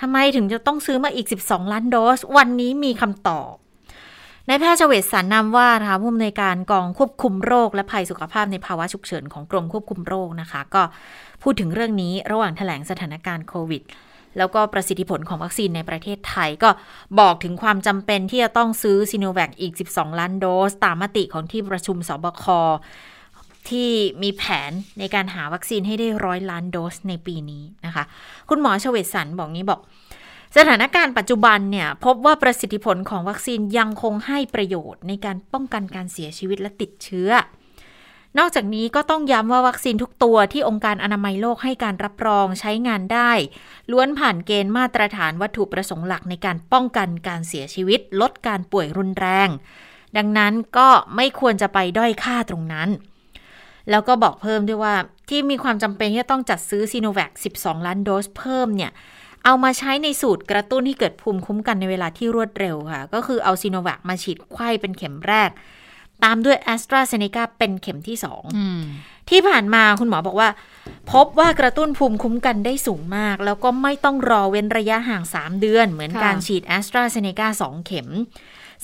[0.00, 3.52] ทำไมถึงจะต้องซื้อมาอีก 12 ล้านโดส วันนี้มีคำตอบ
[4.48, 10.82] นายแพทย์เฉวศสารนำว่านะคะผู้อำนวยการกองควบคุมโรค และภัยสุขภาพในภาวะฉุกเฉินของกรมควบคุมโรคนะคะ ก็
[11.42, 13.82] พูดถึงเรื่องนี้ระหว่างแถลงสถานการณ์โควิด
[14.38, 16.70] แล้วก็ประสิทธิผลของวัคซีนในประเทศไทย ก็
[17.20, 22.44] บอกถึงความจำเป็นที่จะต้องซื้อซีโนแวคอีก 12 ล้านโดส ตามมติของที่ประชุมศบค
[23.68, 23.90] ที่
[24.22, 28.04] มีแผนในการหาวัคซีนให้ได้ร้อยล้านโดสในปีนี้นะคะ
[28.48, 29.80] คุณหมอเฉวตสรรบอกงี้บอก
[30.56, 37.30] สถานการณ์ปัจจุบันเนี่ยพบว่าประสิทธิผลของวัคซีนยังคงให้ประโยชน์ในการป้องกันการเสียชีวิตและติดเชื้อ
[38.38, 43.32] นอกจากนี้ก็ต้องย้ำว่าวัคซีนทุกตัวที่องค์การอนามัยโลกให้การรับรองใช้งานได้
[43.90, 49.48] ล้วนผ่านเกณฑ์มาตรฐานวัตถุประสงค์หลักในการป้องกันการเสียชีวิต ลดการป่วยรุนแรง
[50.16, 52.88] ดังนั้นก็ไม่ควรจะไปด้อยค่าตรงนั้น
[53.90, 54.94] แล้วก็บอกเพิ่มด้วยว่า
[55.28, 58.92] ที่มีความจำเป็นที่ต้องจัดซื้อซีโนแวค 12 ล้านโดสเพิ่มเนี่ย
[59.44, 65.50] เอามาใช้ในสูตรกระตุ้นที่เกิดภูมิคุ้มกันในเวลาที่รวดเร็วค่ะ ก็คือเอาซีโนแวคมาฉีดไข้เป็นเข็มแรก
[66.24, 68.82] ตามด้วยแอสตราเซเนกาเป็นเข็มที่2อืม
[69.30, 70.48] ที่ผ่านมาคุณหมอบอกว่า
[71.12, 78.08] พบว่ากระตุ้นภูมิคุ้มกันได้สูงมาก แล้วก็ไม่ต้องรอเว้นระยะห่าง 3 เดือน เหมือนค่ะการฉีดแอสตราเซเนกา2เข็ม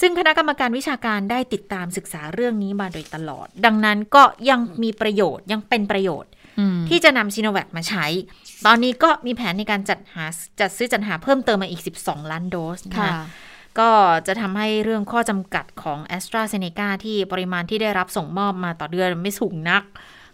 [0.00, 6.39] ซึ่งคณะกรรมการวิชาการได้ติดตามศึกษาเรื่องนี้มาโดยตลอด ดังนั้นก็ยังมีประโยชน์ยังเป็นประโยชน์อืม
[6.88, 8.06] ที่จะนำซีโนแวคมาใช้
[8.66, 10.24] ตอนนี้ก็มีแผนในการจัดหา
[10.60, 13.24] จัดซื้อจัดหาเพิ่มเติมมาอีก 12 ล้านโดสนะค่ะคะ
[13.80, 13.90] ก็
[14.26, 19.82] จะทำให้เรื่องข้อจำกัดของ a s t r a z เซ e c a ที่ปริมาณที่ได้รับส่งมอบมาต่อเดือนไม่สูงนัก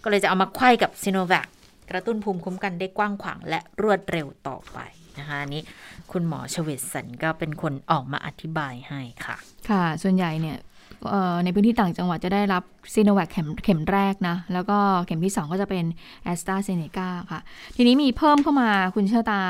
[0.02, 1.46] ก็เลยจะเอามาไขว้กับซีโนแวค
[1.90, 4.78] กระตุ้นภูมิคุ้มกันได้กว้างขวางและรวดเร็วต่อไป
[5.18, 5.62] นะคะอันนี้
[6.12, 9.36] คุณหมอเฉวตสรรก็เป็นคนออกมาอธิบายให้ค่ะ
[9.70, 10.75] ค่ะ ส่วนใหญ่เนี่ยเอ่อ
[11.44, 12.62] ในพื้นที่ต่างจังหวัดจะได้รับ
[12.94, 15.84] ซีโนแวคเข็มเข็มแรกนะ แล้วก็เข็มที่ 2 ก็จะเป็น
[16.24, 17.40] แอสตราเซเนกาค่ะ
[17.76, 19.42] ทีนี้มีเพิ่มเข้ามาคุณเชอตา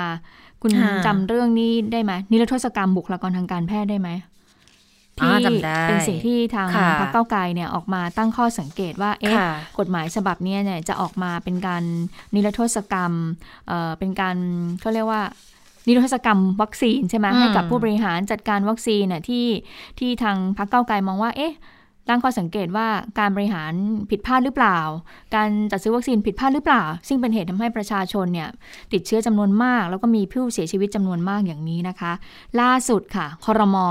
[0.62, 4.10] คุณค่ะจำเรื่องนี้ได้ไหมนิรโทษกรรมบุคลากรทางการแพทย์ได้ไหม
[5.20, 11.82] อ่าที่จำได้เป็นสิ่งที่ทางค่ะพรรคก้าวไกลเนี่ยออกมาตั้งข้อสังเกตว่าเอ๊ะค่ะกฎหมายฉบับเนี้ยเนี่ยจะออกมาเป็นการ
[12.34, 13.12] นิรโทษกรรม
[13.68, 14.36] เอ่อเป็นการ
[14.80, 15.22] เขาเรียกว่า
[15.86, 19.46] นิรโทษกรรมวัคซีนใช่ไหมอืมให้กับผู้บริหารจัดการวัคซีนน่ะที่
[19.98, 21.54] ที่ทางพรรคเก้าวไกลมองว่า เอ๊ะ
[22.08, 23.72] ตั้งข้อสังเกตว่าการบริหาร
[24.10, 24.78] ผิดพลาดหรือเปล่า
[25.34, 28.48] การจัดซื้อวัคซีนผิดพลาดหรือเปล่า ซึ่งเป็นเหตุทำให้ประชาชนเนี่ย
[28.92, 32.12] ติดเชื้อจำนวนมาก แล้วก็มีผู้เสียชีวิตจำนวนมากอย่างนี้นะคะ
[32.60, 33.88] ล่าสุดค่ะคอรมอ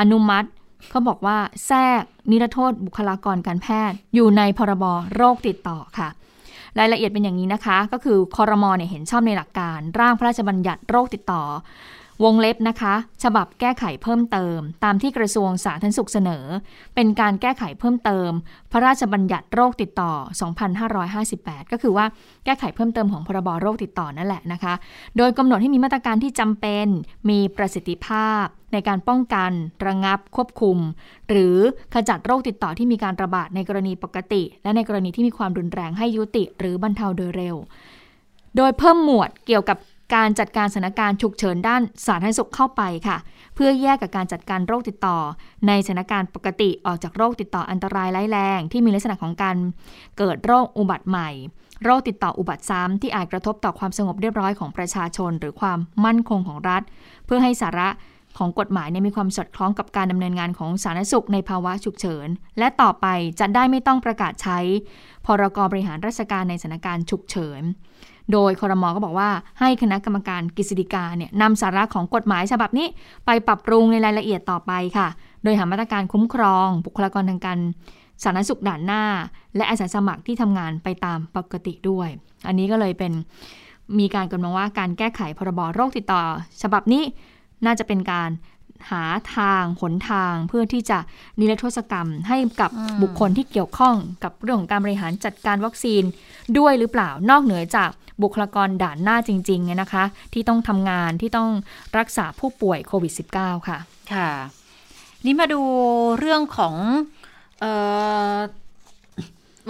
[0.00, 0.48] อนุมัติ
[0.90, 6.08] เขาบอกว่าแทรกนิรโทษบุคลากรการแพทย์ อยู่ในพรบโรคติดต่อค่ะ
[6.78, 11.42] รายละเอียดเป็นอย่างนี้นะคะ ก็คือคอรมอเนี่ยเห็นชอบในหลักการ ร่างพระราชบัญญัติโรคติดต่อ
[12.24, 16.44] วงเล็บนะคะ ฉบับแก้ไขเพิ่มเติม ตามที่กระทรวงสาธารณสุขเสนอ
[16.94, 18.30] เป็นการแก้ไขเพิ่มเติม
[18.72, 20.12] พระราชบัญญัติโรคติดต่อ
[20.92, 22.06] 2558 ก็คือว่า
[22.44, 24.74] แก้ไขเพิ่มเติมของพรบโรคติดต่อนั่นแหละนะคะ
[25.16, 26.86] โดยกำหนดให้มีมาตรการที่จำเป็น
[27.30, 29.50] มีประสิทธิภาพ ในการป้องกัน
[29.86, 30.78] ระงับ ควบคุม
[31.28, 31.56] หรือ
[31.94, 37.56] ขจัดโรคติดต่อที่มีการระบาดในกรณีปกติ และในกรณีที่มีความรุนแรงให้ยุติ หรือบรรเทาโดยเร็ว
[38.56, 39.78] โดยเพิ่มหมวดเกี่ยวกับ
[40.14, 43.16] การจัดการสถานการณ์ฉุกเฉินด้านสาธารณสุขเข้าไปค่ะ
[43.54, 45.18] เพื่อแยกกับการจัดการโรคติดต่อ
[45.68, 49.56] ในสถานการณ์ปกติออกจากโรคติดต่ออันตรายร้ายแรง ที่มีลักษณะของการ
[50.18, 51.30] เกิดโรคอุบัติใหม่
[51.84, 56.82] โรคติดต่ออุบัติซ้ำที่อาจกระทบต่อความสงบเรียบร้อยของประชาชน หรือความมั่นคงของรัฐ
[57.26, 57.88] เพื่อให้สาระ
[58.38, 63.06] ของกฎหมายเนี่ยมีความสอดคล้องกับการดำเนินงานของสาธารณสุขในภาวะฉุกเฉิน และต่อไป
[63.40, 64.58] จะได้ไม่ต้องประกาศใช้
[65.26, 67.62] พรกบริหารราชการในสถานการณ์ฉุกเฉิน
[68.32, 69.30] โดยคอรมอก็บอกว่า
[69.60, 72.86] ให้คณะกรรมการกฤษฎีกาเนี่ยนำสาระของกฎหมายฉบับนี้
[73.26, 75.08] ไปปรับปรุงในรายละเอียดต่อไปค่ะ
[75.42, 77.58] โดยหามาตรการคุ้มครอง บุคลากรทางการ
[78.22, 79.04] สาธารณสุขด่านหน้า
[79.56, 82.08] และอาสาสมัครที่ทำงานไปตามปกติด้วย
[82.46, 83.12] อันนี้ก็เลยเป็น
[83.98, 86.22] มีการกำลังว่าการแก้ไขพรบโรคติดต่อ
[86.62, 87.02] ฉบับนี้
[87.64, 88.30] น่าจะเป็นการ
[88.90, 89.04] หา
[89.36, 90.98] ทางหนทางเพื่อที่จะ
[91.38, 96.02] นิรโทษกรรมให้กับอืมบุคคลที่เกี่ยวข้องกับเรื่องของการบริหารจัดการวัคซีน
[96.58, 97.90] ด้วยหรือเปล่านอกเหนือจาก
[98.22, 101.50] บุคลากรด่านหน้าจริงๆนะคะ ที่ต้องทำงานที่ต้อง
[101.98, 103.78] รักษาผู้ป่วยโควิด -19 ค่ะ
[104.12, 104.30] ค่ะ
[105.24, 105.60] นี่มาดู
[106.18, 106.74] เรื่องของ
[107.62, 107.64] อ
[108.34, 108.36] อ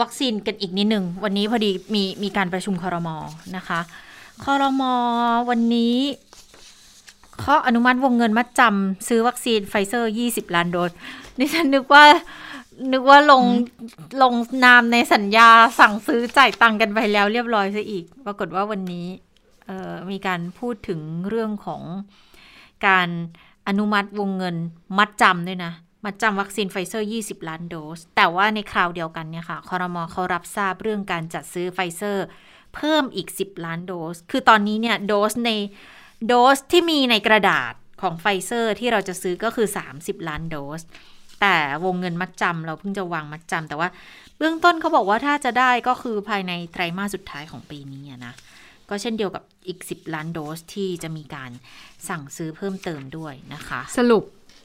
[0.01, 3.17] วัคซีนกันอีกนิดหนึ่ง วันนี้พอดีมีมีการประชุมคอรมอ
[3.57, 3.81] นะคะ
[4.45, 4.95] คอรมอ
[5.51, 5.97] วันนี้
[7.41, 10.93] เขาอนุมัติวงเงินมัดจำซื้อวัคซีนไฟเซอร์ 20 ล้านโดส
[11.39, 12.05] นี่ฉันนึกว่า
[12.93, 13.45] นึกว่าลง
[14.23, 19.07] ลงนามในสัญญาสั่งซื้อจ่ายตังกันไปแล้วเรียบร้อยซะอีก ปรากฏว่าวันนี้
[19.67, 21.83] เออมีการพูดถึงเรื่องของ
[22.87, 23.09] การ
[23.69, 24.57] อนุมัติวงเงิน
[24.99, 25.73] มัดจำด้วยนะ
[26.05, 32.25] มัดจำวัคซีนไฟเซอร์ 20 ล้านโดส แต่ว่าในคราวเดียวกันเนี่ยค่ะคอรมอเขารับทราบเรื่องการจัดซื้อไฟเซอร์
[32.75, 35.51] เพิ่มอีก 10 ล้านโดส คือตอนนี้เนี่ยโดสใน
[36.27, 40.81] โดสที่มีในกระดาษของไฟเซอร์ที่เราจะซื้อก็คือ 30 ล้านโดส
[41.43, 43.89] แต่วงเงินมัดจำเราเพิ่งจะวางมัดจำแต่ว่า
[44.39, 48.35] เบื้องต้นเขาบอกว่าถ้าจะได้ก็คือภายในไตรมาสสุดท้ายของปีนี้นะ
[48.89, 51.51] ก็เช่นเดียวกับอีก 10 ล้านโดสที่จะมีการ
[52.09, 54.25] สั่งซื้อเพิ่มเติมด้วยนะคะ สรุป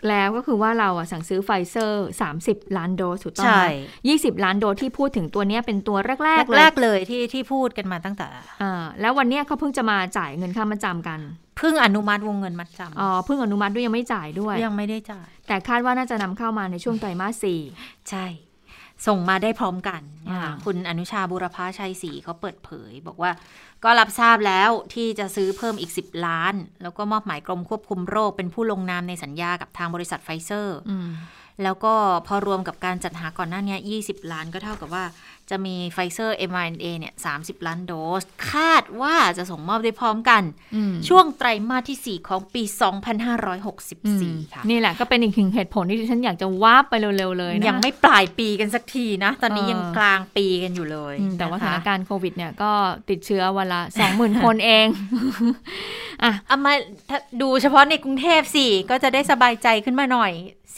[0.10, 2.08] แล้วก็คือว่าเราอะสั่งซื้อไฟเซอร์
[2.40, 3.64] 30 ล้านโดสถูกต้องใช่ไห
[4.08, 8.28] ม20ล้านโดสที่พูดถึงตัวเนี้ยเป็นตัวแรกๆเลยแรกๆเลยที่ที่พูดกันมาตั้งแต่
[8.62, 11.20] อ่าแล้ววันเนี้ยเขาเพิ่งจะมาจ่ายเงินค่ามาจำกัน
[11.58, 17.60] เพิ่งอนุมัติวงเงินมัดจอ๋อเพิ่งอนุมัติด้วยยังไม่จ่ายด้วยำยังไม่ได้จ่าย แต่คาดว่าน่าจะนำเข้ามาในช่วงไตรมาสสี่
[18.10, 18.26] ใช่
[19.08, 23.32] ส่งมาได้พร้อมกันนะคะอ่าคุณอนุชาบูรพชัยศรีเขาเปิดเผย บอกว่า
[23.84, 31.10] ก็รับทราบแล้วที่จะซื้อเพิ่มอีก 10 ล้าน แล้วก็มอบหมายกรมควบคุมโรคเป็นผู้ลงนามในสัญญากับทางบริษัทไฟเซอร์อืม
[31.64, 31.94] แล้วก็
[32.28, 35.06] พอรวมกับการจัดหาก่อนหน้าเนี้ย20 ล้านก็เท่ากับว่า
[35.52, 40.44] จะมีไฟเซอร์ mRNA เนี่ย 30 ล้านโดส คาดว่าจะส่งมอบได้พร้อมกัน
[40.76, 42.68] อืมช่วงไตรมาสที่ 4 ของปีอื
[44.18, 52.72] ม2564 ค่ะ นี่แหละก็เป็นอีกหนึ่งเหตุผลที่ดิฉันอยากจะ warp ไปเร็ว ๆ เลยนะ ยังไม่ปลายปีกันสักทีนะ ตอนนี้เออยังกลางปีกันอยู่เลยอืมแต่ว่าสนะคะสถานการณ์โควิดเนี่ย ก็
[53.10, 54.88] ติดเชื้อวันละสองหมื่นคนเอง
[56.24, 56.74] อะเอามา
[57.10, 60.34] ถ้าดูเฉพาะในกรุงเทพสิ ก็จะได้สบายใจขึ้นมาหน่อย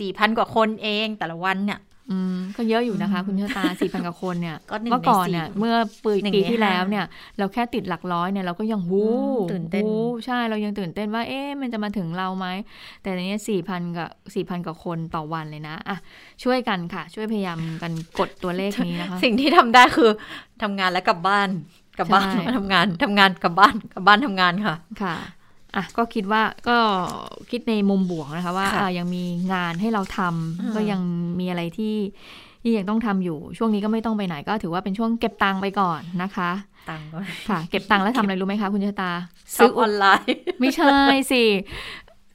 [0.08, 1.80] 4,000กว่าคนเองแต่ละวันเนี่ย
[2.12, 7.06] อืมก็เยอะอยู่นะคะ คุณเชษตาสี่พันกว่าคนเนี่ยก็หนึ่งเมื่อก่อนในสี่เนี่ยเมื่อปีหนึ่งปีในที่ห้าแล้วเนี่ย
[7.38, 9.92] เราแค่ติดหลักร้อยเนี่ยเราก็ยังหูอืมตื่นเต้นหู
[10.26, 12.48] ใช่เรายังตื่นเต้นว่า เอ๊ะมันจะมาถึงเราไหม
[13.02, 15.98] แต่ในนี้สี่พันกับสี่พันกว่าคนต่อวันเลยนะอะ
[16.44, 20.10] ช่วยกันค่ะ ช่วยพยายามกันกดตัวเลขนี้นะคะ สิ่งที่ทำได้คือ
[20.64, 21.50] ทำงานแล้วกลับบ้าน
[22.00, 25.16] กลับบ้านใช่มาทำงานทำงานกลับบ้านกลับบ้านทำงานค่ะค่ะ
[25.76, 26.78] อะก็คิดว่าก็
[27.52, 31.02] คิดในมุมบวกนะคะว่าค่ะอะยังมีงานให้เราทำอืมก็ยัง
[31.40, 31.96] มีอะไรที่
[32.64, 36.52] ที่ยังต้องทำอยู่ช่วงนี้ก็ไม่ต้องไปไหนก็ถือว่าเป็นช่วงเก็บตังค์ไปก่อนนะคะ
[36.90, 37.18] ตังค์ก็
[37.50, 39.12] ค่ะ เก็บตังค์แล้วทำอะไรรู้ไหมคะคุณชะตา
[39.56, 40.94] ซื้อออนไลน์ไม่ใช่
[41.32, 41.44] สิ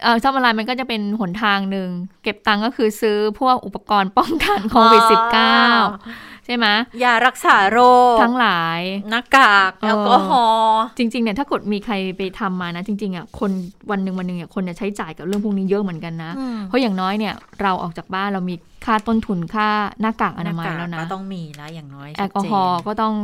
[0.03, 1.89] เออชอบออนไลน์มันก็จะเป็นหนทางหนึ่ง
[2.23, 6.67] เก็บตังค์ก็คือซื้อพวกอุปกรณ์ป้องกันโควิด -19 ใช่ไหม
[7.03, 7.79] ยารักษาโร
[8.15, 8.81] ค ทั้งหลาย
[9.11, 13.51] หน้ากากเออแอลกอฮอล์จริงๆเนี่ยถ้ากดมีใครไปทำมานะ จริงๆอะคน
[13.91, 18.55] วันหนึ่งวันหนึ่งอะคนจะใช้จ่ายกับเรื่องพวกนี้เยอะเหมือนกันนะอืมเพราะอย่างน้อยเนี่ยเราออกจากบ้านเรามี
[18.87, 19.69] ค่าต้นทุนค่า
[20.01, 23.15] หน้ากากอนามัยหกกแล้วนะก็ต้องมีแล้วอย่างน้อยแอลกอฮอล์ก็ต้อง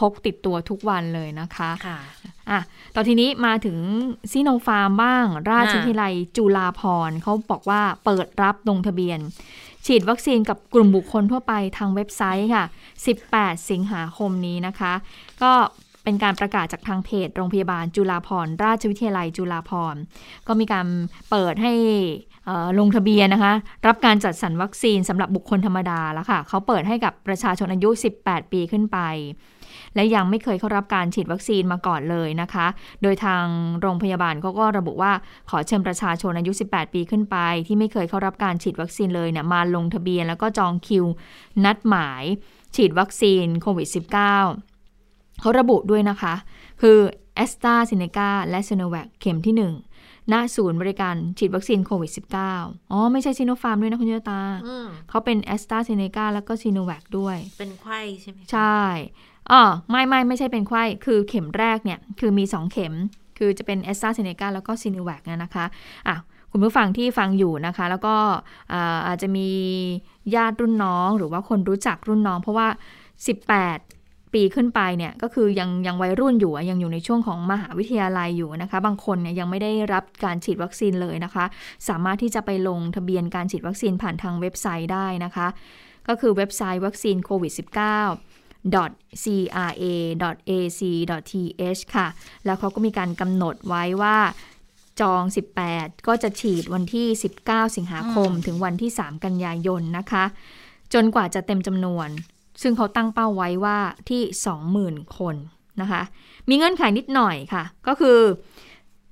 [0.00, 1.98] พกติดตัวทุกวันเลยนะคะค่ะ
[2.50, 2.60] อะ
[2.94, 3.78] ตอนทีนี้มาถึง
[4.30, 9.18] ซีโนฟาร์มบ้าง ราชวิทยาลัยจุฬาภรณ์เขาบอกว่าเปิดรับลงทะเบียน
[9.86, 12.64] ฉีดวัคซีนกับกลุ่มบุคคลทั่วไปทางเว็บไซต์ค่ะ
[13.16, 14.92] 18 สิงหาคมนี้นะคะ
[15.42, 15.52] ก็
[16.04, 19.96] เป็นการประกาศจากทางเพจ โรงพยาบาลจุฬาภรราชวิทยาลัยจุฬาภร
[20.46, 20.86] ก็มีการ
[21.30, 21.72] เปิดให้
[22.78, 23.52] ลงทะเบียนนะคะ
[23.86, 27.90] รับการจัดสรรวัคซีนสำหรับบุคคลธรรมดาแล้วค่ะ เขาเปิดให้กับประชาชนอายุ
[28.22, 28.98] 18 ปีขึ้นไป
[29.94, 32.66] และยังไม่เคยเข้ารับการฉีดวัคซีนมาก่อนเลยนะคะ
[33.02, 33.44] โดยทาง
[33.80, 35.12] โรงพยาบาลเขาก็ระบุว่า
[35.50, 41.04] ขอเชิญประชาชนอายุ 18 ปีขึ้นไป ที่ไม่เคยเข้ารับการฉีดวัคซีนเลยเนี่ยมาลงทะเบียนแล้วก็จองคิว
[41.64, 42.24] นัดหมาย
[42.76, 46.34] ฉีดวัคซีนโควิด -19 เขาระบุด้วยนะคะ
[46.80, 46.98] คือ
[47.44, 52.10] AstraZeneca และ Sinovac เข็มที่ 1ณศูนย์บริการฉีดวัคซีนโควิด
[52.52, 58.80] -19 อ๋อ ไม่ใช่ซีโนฟาร์มด้วยนะคุณเจตาอืมเขาเป็น AstraZeneca แล้วก็ Sinovac ด้วย เป็นไข้ใช่ไหม ใช่
[59.52, 62.94] อ๋อไม่ไม่ไม่ใช่เป็นไข้ คือเข็มแรกเนี่ย คือมี 2 เข็ม
[63.38, 65.64] คือจะเป็นแอสตราเซเนกาแล้วก็ซีนิแวกนะคะ
[66.08, 66.16] อะ
[66.52, 68.14] คุณผู้ฟังที่ฟังอยู่นะคะ แล้วก็
[68.72, 69.48] อาอาจจะมี
[70.34, 72.68] ญาติรุ่นน้อง หรือว่าคนรู้จักรุ่นน้อง เพราะว่า
[73.50, 81.44] 18ปีขึ้นไปเนี่ยก็คือยังยังวัยรุ่นอยู่ยังอยู่ในช่วงของมหาวิทยาลัยอยู่นะคะ บางคนเนี่ยยังไม่ได้รับการฉีดวัคซีนเลยนะคะ
[81.88, 85.46] สามารถที่จะไปลงทะเบียนการฉีดวัคซีนผ่านทางเว็บไซต์ได้นะคะ
[86.08, 88.29] ก็คือเว็บไซต์วัคซีนโควิด -19
[89.22, 90.22] cra.ac.th
[91.96, 92.06] ค่ะ
[92.44, 94.16] แล้วเขาก็มีการกำหนดไว้ว่า
[95.00, 95.22] จอง
[95.64, 97.06] 18 ก็จะฉีดวันที่
[97.42, 100.24] 19 สิงหาคมถึงวันที่ 3 กันยายนนะคะ
[100.94, 102.08] จนกว่าจะเต็มจำนวน
[102.62, 104.22] ซึ่งเขาตั้งเป้าไว้ว่าที่
[104.70, 105.36] 20,000 คน
[105.80, 106.02] นะคะ
[106.48, 108.18] มีเงื่อนไขนิดหน่อยค่ะ ก็คือ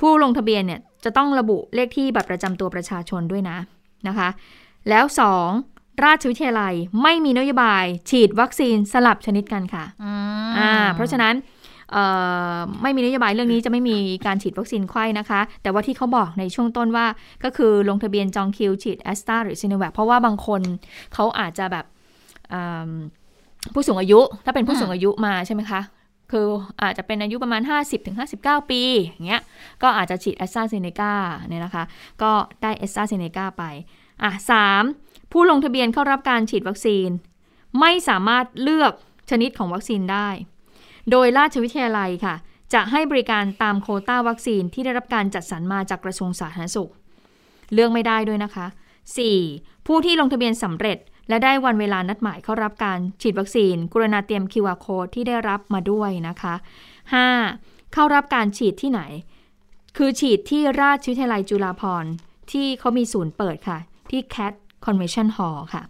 [0.00, 3.58] ผู้ลงทะเบียนเนี่ยจะต้องระบุเลขที่บัตรประจำตัวประชาชนด้วยนะ
[4.08, 4.28] นะคะ
[4.88, 5.04] แล้ว
[5.42, 5.77] 2.
[6.04, 10.10] ราชวิทยาลัยไม่มีนโยบายฉีดวัคซีนสลับชนิดกันค่ะอื
[10.48, 11.34] มอ่าเพราะฉะนั้น
[11.92, 12.04] เอ่
[12.54, 13.96] อไม่มีนโยบายเรื่องนี้จะไม่มี
[14.26, 17.06] การฉีดวัคซีนไข้นะคะ แต่ว่าที่เขาบอกในช่วงต้นว่า
[17.44, 20.60] ก็คือลงทะเบียนจองคิวฉีดแอสตราหรือซีโนแวคเพราะว่าบางคน
[21.14, 21.84] เขาอาจจะแบบ
[22.52, 22.90] อ่า
[23.74, 25.80] ผู้สูงอายุถ้าเป็นผู้สูงอายุมาใช่ไหมคะ
[26.32, 26.46] คือ
[26.82, 27.62] อาจจะเป็นอายุประมาณ
[28.16, 29.42] 50-59 ปีอย่างเงี้ย
[29.82, 31.12] ก็อาจจะฉีดแอสตราเซเนกา
[31.48, 31.84] เนี่ยนะคะ
[32.22, 32.32] ก็
[32.62, 33.64] ได้แอสตราเซเนกาไป
[34.22, 34.82] อะสาม
[35.32, 37.08] ผู้ลงทะเบียนเข้ารับการฉีดวัคซีน
[37.80, 38.92] ไม่สามารถเลือก
[39.30, 40.28] ชนิดของวัคซีนได้
[41.10, 42.34] โดยราชวิทยาลัยค่ะ
[42.74, 46.90] จะให้บริการตามโคต้าวัคซีนที่ได้รับการจัดสรรมาจากกระทรวงสาธารณสุข
[47.72, 48.66] เลือกไม่ได้ด้วยนะคะ
[49.26, 49.86] 4.
[49.86, 50.98] ผู้ที่ลงทะเบียนสำเร็จ
[51.28, 56.54] และได้วันเวลานัดหมายเข้ารับการฉีดวัคซีน กรุณาเตรียม QR code ที่ได้รับมาด้วยนะคะ
[57.28, 57.92] 5.
[57.92, 59.00] เข้ารับการฉีดที่ไหน
[59.96, 62.10] คือฉีดที่ราชวิทยาลัยจุฬาภรณ์
[62.52, 63.78] ที่เขามีศูนย์เปิดค่ะ
[64.10, 64.54] ที่ CAT
[64.84, 65.82] Convention Hall ค่ะ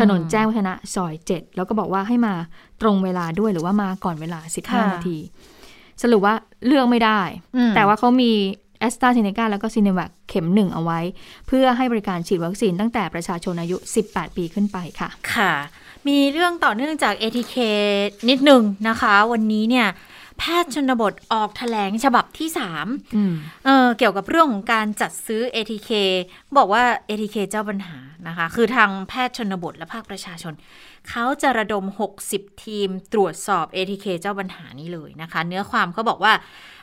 [0.00, 2.34] ถนนแจ้งวัฒนะซอย 7 แล้วก็บอกว่าให้มา
[2.82, 5.18] ตรงเวลาด้วยหรือว่ามาก่อนเวลาค่ะ15 นาที
[6.02, 6.34] สรุปว่า
[6.66, 7.20] เลือกไม่ได้
[7.56, 8.32] อืมแต่ว่าเขามี
[8.80, 11.00] แอสตราเซเนกาแล้วก็ซีเนแวคเข็มหนึ่งเอาไว้
[11.46, 13.76] เพื่อให้บริการฉีดวัคซีนตั้งแต่ประชาชนอายุ
[14.08, 15.52] 18 ปีขึ้นไปค่ะ ค่ะ
[16.08, 17.56] มีเรื่องต่อเนื่องจาก ATK
[18.28, 19.88] นิดนึงนะคะ วันนี้เนี่ย
[20.38, 22.48] แพทย์ชนบทออกแถลงฉบับที่
[22.82, 23.34] 3อืม
[23.64, 25.90] เออเกี่ยวกับเรื่องของการจัดซื้อ ATK
[26.56, 27.98] บอกว่า ATK เจ้าปัญหา
[28.28, 30.54] นะคะ คือทางแพทย์ชนบทและภาคประชาชน
[31.08, 31.84] เขาจะระดม
[32.24, 36.32] 60 ทีมตรวจสอบ ATK เจ้าปัญหานี้เลยนะคะ เนื้อความเขาบอกว่า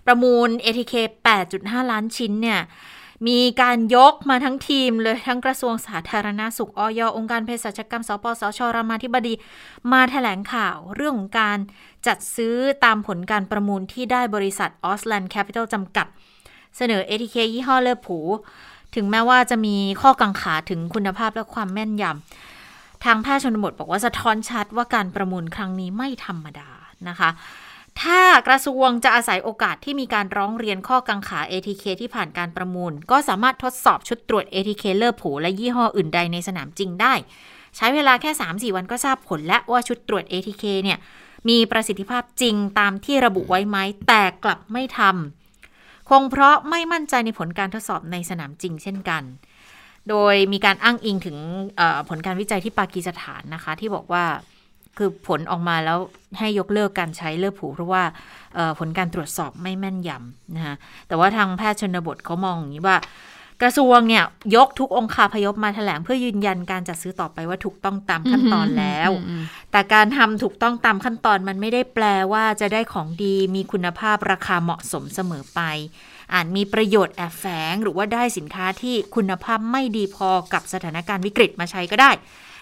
[0.06, 0.94] ประมูล ATK
[1.42, 2.62] 8.5 ล้านชิ้นเนี่ย
[3.30, 9.34] มีการยกมาทั้งทีมเลยทั้งกระทรวงสาธารณาสุข อยองค์การเภสัชกรรม สปสชรามาธิบดี
[9.92, 11.58] มาแถลงข่าวเรื่องของการ
[12.08, 16.08] จัดซื้อตามผลการประมูลที่ได้บริษัทออสท์แลนด์แคปปิตอลจำกัด
[16.78, 18.18] เสนอ ATK ยี่ห้อ Lepu
[18.96, 26.70] ถึงแม้ว่าจะมีข้อกังขาถึงคุณภาพและความแม่นยำทางแพทย์ชนบทบอกว่าสะท้อนชัดว่าการประมูลครั้งนี้ไม่ธรรมดา
[27.08, 27.30] นะคะ
[28.02, 37.14] ถ้ากระทรวงจะอาศัยโอกาสที่มีการร้องเรียนข้อกังขา ATK ที่ผ่านการประมูล ก็สามารถทดสอบชุดตรวจ ATK Lepu และยี่ห้ออื่นใดในสนามจริงได้
[37.78, 40.98] ใช้เวลาแค่ 3-4 วันก็ทราบผลและว่าชุดตรวจ ATK เนี่ย
[41.50, 43.78] มีประสิทธิภาพจริงตามที่ระบุไว้ไหม
[44.08, 45.41] แต่กลับไม่ทำ
[46.12, 49.24] คงเพราะไม่มั่นใจในผลการทดสอบในสนามจริงเช่นกัน
[50.10, 51.38] โดยมีการอ้างอิงถึง
[52.10, 54.24] ผลการวิจัยที่ปากีสถานนะคะ ที่บอกว่า
[54.98, 55.98] คือผลออกมาแล้ว
[56.40, 58.04] ให้ยกเลิกการใช้เลือดผูเพราะว่า
[58.80, 60.76] ผลการตรวจสอบไม่แม่นยำนะคะ
[61.08, 62.98] แต่ว่าทางแพทย์ชนบทเขามองอย่างนี้ว่า
[63.62, 64.24] กระทรวงเนี่ย
[64.56, 75.62] ยกทุกองค์คาพยพมาแถลงเพื่อยืนยันการจัดซื้อต่อไปว่าถูกต้องตามขั้นตอนแล้วอืมแต่การทำถูกต้องตามขั้นตอนมันไม่ได้แปลว่าจะได้ของดีมีคุณภาพราคาเหมาะสมเสมอไป
[76.34, 82.12] อาจมีประโยชน์แอบแฝงหรือว่าได้สินค้าที่คุณภาพไม่ดีพอกับสถานการณ์วิกฤตมาใช้ก็ได้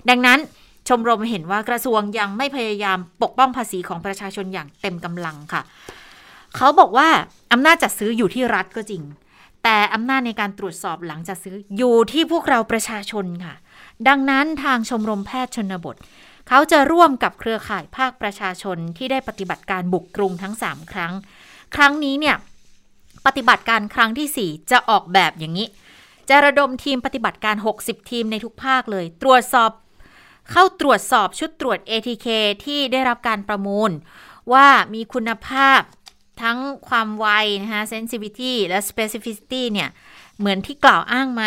[0.10, 0.40] ดังนั้น
[0.88, 5.62] ชมรมเห็นว่ากระทรวงยังไม่พยายามปกป้องภาษีของประชาชนอย่างเต็มกำลังค่ะ
[6.56, 7.08] เขาบอกว่า
[7.52, 9.04] อำนาจจัดซื้ออยู่ที่รัฐก็จริง
[9.64, 13.56] แต่อำนาจในการตรวจสอบหลังจัดซื้ออยู่ที่พวกเราประชาชนค่ะ
[14.08, 15.96] ดังนั้นทางชมรมแพทย์ชนบท
[16.48, 21.14] เขาจะร่วมกับเครือข่ายภาคประชาชนที่ได้ปฏิบัติการบุกกรุงทั้ง 3 ครั้ง
[21.76, 22.36] ครั้งนี้เนี่ย
[23.26, 25.68] ปฏิบัติการครั้งทีสี่4 จะออกแบบอย่างนี้
[26.30, 29.72] จะระดมทีมปฏิบัติการ 60 ทีมในทุกภาคเลย ตรวจสอบ
[30.52, 32.28] เข้าตรวจสอบชุดตรวจ ATK
[32.66, 33.92] ที่ได้รับการประมูล
[34.54, 35.80] ว่ามีคุณภาพ
[36.44, 36.58] ทั้ง
[36.90, 37.28] ความไว
[37.64, 39.90] นะคะ sensitivity และ specificity เนี่ย
[40.40, 41.44] เหมือนที่กล่าวอ้างไหม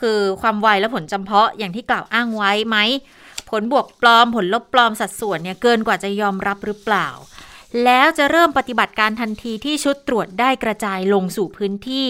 [0.00, 2.76] คือความไวและผลจำเพาะอย่างที่กล่าวอ้างไว้ไหม
[3.50, 7.08] ผลบวกปลอมผลลบปลอมสัดส่วนเนี่ยเกินกว่าจะยอมรับหรือเปล่า
[7.84, 12.08] แล้วจะเริ่มปฏิบัติการทันทีที่ชุดตรวจได้กระจายลงสู่พื้นที่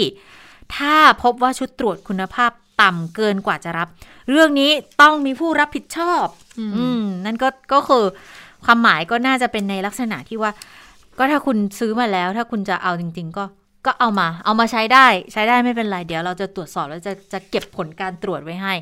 [0.77, 2.51] ถ้าพบว่าชุดตรวจคุณภาพ
[2.83, 3.89] ต่ำเกินกว่าจะรับ
[4.31, 4.71] เรื่องนี้
[5.01, 6.25] ต้องมีผู้รับผิดชอบ
[6.79, 8.05] อืมนั่นก็ก็คือ
[8.65, 10.51] ความหมายก็น่าจะเป็นในลักษณะที่ว่า
[11.19, 13.45] ก็ถ้าคุณซื้อมาแล้ว ถ้าคุณจะเอาจริง ๆ ก็
[13.87, 18.75] ก็เอามา เอามาใช้ได้ ใช้ได้ไม่เป็นไร เดี๋ยวเราจะตรวจสอบแล้วจะจะเก็บผลการตรวจไว้ให้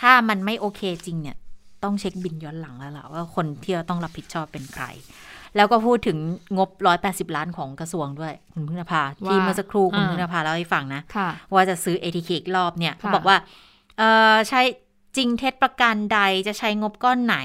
[0.00, 1.36] ถ้ามันไม่โอเคจริงเนี่ย
[1.84, 4.84] ต้องเช็คบินย้อนหลังแล้วล่ะว่าคนที่จะต้องรับผิดชอบเป็นใคร
[5.56, 6.18] แล้วก็พูดถึง
[6.56, 6.70] งบ
[7.02, 13.36] 180 ล้านของกระทรวงด้วย คุณพึ่งนภาที่ว่าเมื่อสักครู่คุณอ่าพึ่งนภาเล่าให้ฟังนะค่ะว่าจะซื้อ ATK อีกรอบเนี่ยค่ะเขาบอกว่า
[13.98, 14.60] เออใช้
[15.16, 17.36] จริงเท็จประการใดจะใช้งบก้อนไหน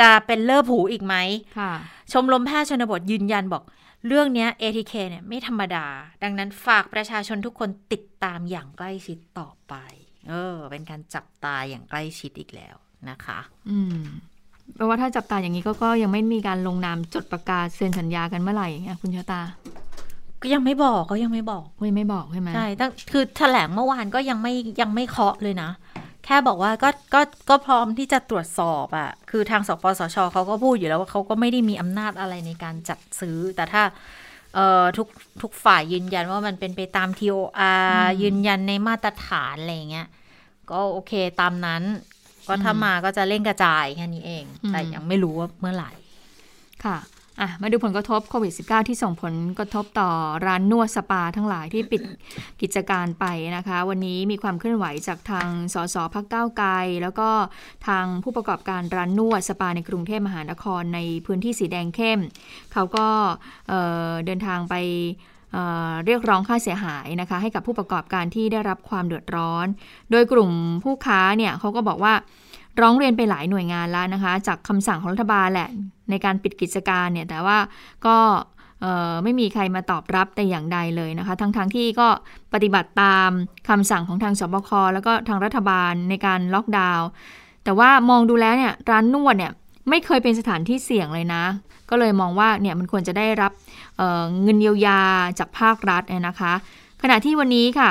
[0.00, 1.14] จะเป็นเลิกผูอีกไหม
[1.58, 1.72] ค่ะ
[2.12, 3.62] ชมรมแพทย์ชนบทยืนยันบอก
[4.06, 5.86] เรื่องเนี้ย ATK เนี่ยไม่ธรรมดา
[6.22, 9.74] ดังนั้นฝากประชาชนทุกคนติดตามอย่างใกล้ชิดต่อไป
[10.28, 12.76] เออ เป็นการจับตาอย่างใกล้ชิดอีกแล้ว
[13.08, 13.38] นะคะ
[13.70, 14.00] อืม
[14.76, 19.40] แปลว่าถ้าจับตาอย่างนี้ก็ก็ยังไม่มีการลงนามจดประกาศเซ็นสัญญากันเมื่อไหร่อย่างเงี้ยคุณชะตา
[20.42, 25.70] ก็ยังไม่บอกก็ยังไม่บอกคุยไม่บอกใช่ไหมใช่ตั้งคือแถลงเมื่อวานก็ยังไม่ยังไม่เคาะเลยนะ
[26.24, 33.82] แค่บอกว่าก็ก็ก็พร้อมที่จะตรวจสอบอะ่ะ คือทางสปสชเขาก็พูดอยู่แล้วว่าเขาก็ไม่ได้มีอำนาจอะไรในการจัดซื้อ แต่ถ้า
[34.54, 35.08] เอ่อทุก
[35.42, 40.08] ทุกฝ่ายยืนยันว่ามันเป็นไปตาม TOR ยืนยันในมาตรฐานอะไรอย่างเงี้ย
[40.70, 41.82] ก็โอเคตามนั้น
[42.48, 45.92] ก็ถ้ามาก็จะเร่งกระจายแค่นี้เอง แต่ยังไม่รู้ว่าเมื่อไหร่
[46.84, 46.98] ค่ะ
[47.40, 50.10] อะมาดูผลกระทบโควิด -19 ที่ส่งผลกระทบต่อ
[50.46, 52.02] ร้านนวดสปาทั้งหลายที่ปิด
[52.60, 53.24] กิจการไป
[53.56, 56.70] นะคะ วันนี้มีความเคลื่อนไหวจากทางสสพักเก้าวไกล
[57.02, 57.28] แล้วก็
[57.88, 62.20] ทางผู้ประกอบการร้านนวดสปาในกรุงเทพมหานครในพื้นที่สีแดงเข้ม
[62.72, 63.06] เขาก็
[63.68, 64.74] เเดินทางไป
[65.52, 69.66] เเรียกร้องค่าเสียหายนะคะ ให้กับผู้ประกอบการที่ได้รับความเดือดร้อน
[70.10, 70.50] โดยกลุ่ม
[70.84, 72.14] ผู้ค้าเนี่ยเขาก็บอกว่า
[72.80, 75.68] ร้องเรียนไปหลายหน่วยงานแล้วนะคะ จากคำสั่งของรัฐบาลแหละ
[76.10, 77.58] ในการปิดกิจการเนี่ยแต่ว่า
[78.06, 78.16] ก็
[79.22, 82.08] ไม่มีใครมาตอบรับแต่อย่างใดเลยนะคะ ทั้งๆทที่ก็
[82.54, 83.30] ปฏิบัติตาม
[83.68, 87.08] คำสั่งของทางสบคแล้วก็ทางรัฐบาลในการล็อกดาวน์
[87.64, 89.52] แต่ว่ามองดูแล้วเนี่ยร้านนวดเนี่ย
[89.88, 91.44] ไม่เคยเป็นสถานที่เสี่ยงเลยนะ
[91.90, 93.52] ก็เลยมองว่าเนี่ยมันควรจะได้รับ
[93.96, 95.00] เเงินเยียวยา
[95.38, 96.52] จากภาครัฐนนะคะ
[97.02, 97.90] ขณะที่วันนี้ค่ะ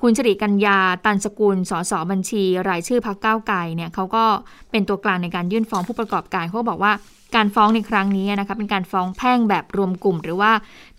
[0.00, 4.24] คุณจริกัญญาตันสกุล สสบัญชี รายชื่อพักเก้าไก่เนี่ยเขาก็
[4.70, 6.92] เป็นตัวกลางในการยื่นฟ้องผู้ประกอบการเขาบอกว่า
[7.36, 10.52] การฟ้องในครั้งนี้นะคะเป็นการฟ้องแพ่งแบบรวมกลุ่ม หรือว่า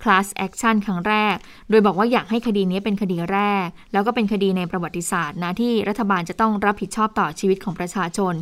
[0.03, 1.35] class action ครั้งแรก
[1.69, 8.33] โดยบอกว่าอยากให้คดีนี้เป็นคดีแรก แล้วก็เป็นคดีในประวัติศาสตร์นะที่รัฐบาลจะต้องรับผิดชอบต่อชีวิตของประชาชน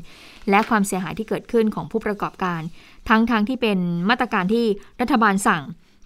[0.49, 2.61] และความเสียหายที่เกิดขึ้นของผู้ประกอบการ
[3.09, 3.77] ทั้งๆทที่เป็น
[4.09, 4.65] มาตรการที่
[5.01, 5.63] รัฐบาลสั่ง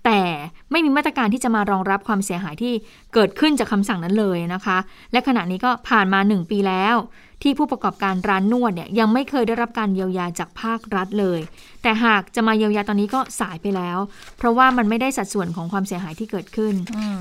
[0.07, 0.23] แต่
[0.71, 2.73] ไม่มีมาตรการที่จะมารองรับความเสียหายที่
[3.13, 4.77] เกิดขึ้นจากคำสั่งนั้นเลยนะคะ
[5.11, 6.95] และขณะนี้ก็ผ่านมา 1 ปีแล้ว
[7.43, 11.39] ที่ผู้ประกอบการร้านนวดเนี่ยยังไม่เคยได้รับการเยียวยาจากภาครัฐเลย
[11.81, 13.97] แต่หากจะมาเยียวยาตอนนี้ก็สายไปแล้ว
[14.37, 16.73] เพราะว่ามันไม่ได้สัดส่วนของความเสียหายที่เกิดขึ้น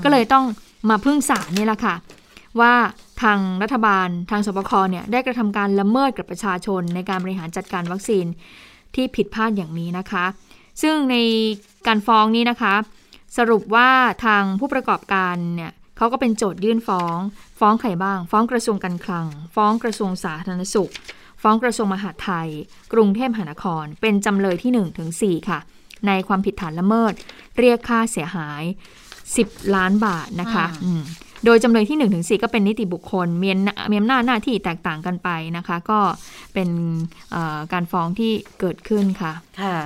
[0.03, 0.45] ก็เลยต้อง
[0.89, 1.95] มาพึ่งศาลนี่แหละค่ะ
[2.59, 2.73] ว่า
[3.21, 8.25] ทางรัฐบาลทางสบคเนี่ยได้กระทำการละเมิดกับประชาชนในการบริหารจัดการวัคซีน
[8.95, 10.25] ที่ผิดพลาดอย่างนี้นะคะ
[10.81, 11.15] ซึ่งใน
[11.87, 12.75] การฟ้องนี้นะคะ
[13.37, 13.89] สรุปว่า
[14.25, 17.17] ทางผู้ประกอบการเนี่ยเขาก็เป็นโจทยื่นฟ้อง
[17.59, 20.91] ฟ้องใครบ้าง ฟ้องกระทรวงการคลัง ฟ้องกระทรวงสาธารณสุข
[21.41, 22.49] ฟ้องกระทรวงมหาดไทย
[22.93, 25.59] กรุงเทพมหานคร เป็นจำเลยที่1ถึง4ค่ะ
[26.07, 27.13] ในความผิดฐานละเมิด
[27.59, 28.63] เรียกค่าเสียหาย
[29.17, 30.65] 10 ล้านบาทนะคะ
[31.45, 33.49] โดยจำเลยที่1ถึง4ก็เป็นนิติบุคคลมี
[33.91, 35.99] มีอำนาจหน้าที่แตกต่างกันไปนะคะ ก็
[36.53, 36.69] เป็น
[37.73, 39.77] การฟ้องที่เกิดขึ้นค่ะ ค่ะ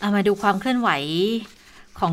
[0.00, 0.90] เอามาดูความเคลื่อนไหว
[1.98, 2.12] ของ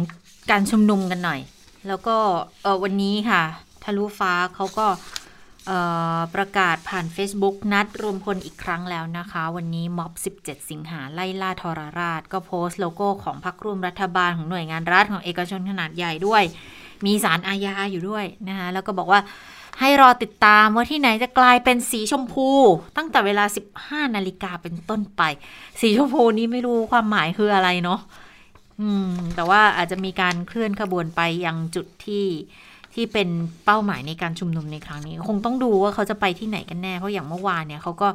[0.52, 1.40] การชุมนุมกันหน่อย
[1.88, 2.16] แล้วก็
[2.64, 3.42] เออวันนี้ค่ะ
[3.84, 4.88] ทะลุฟ้าเขาก็
[6.36, 16.44] ประกาศผ่าน Facebook นัดรวมพลอีกครั้งแล้วนะคะ วันนี้ม็อบ 17 สิงหาไล่ล่าทรราช ก็โพสต์โลโก้ของพรรคร่วมรัฐบาลของหน่วยงานรัฐของเอกชนขนาดใหญ่ด้วย
[17.06, 19.20] มีสารอาญาอยู่ด้วยนะคะแล้วก็บอกว่า
[19.80, 22.50] ให้รอติดตามว่าที่ไหนจะกลายเป็นสีชมพู
[22.98, 23.46] ตั้งแต่เวลา
[23.80, 25.22] 15 นาฬิกาเป็นต้นไป
[25.82, 28.00] สีชมพูนี้ไม่รู้ความหมายคืออะไรเนาะ
[28.82, 32.26] อืม แต่ว่าอาจจะมีการเคลื่อนขบวนไปยังจุดที่
[32.94, 33.30] ที่เป็น
[33.66, 38.08] เป้าหมายในการชุมนุมในครั้งนี้ คงต้องดูว่าเขาจะไปที่ไหนกันแน่ เพราะอย่างเมื่อวานเนี่ยเขาก็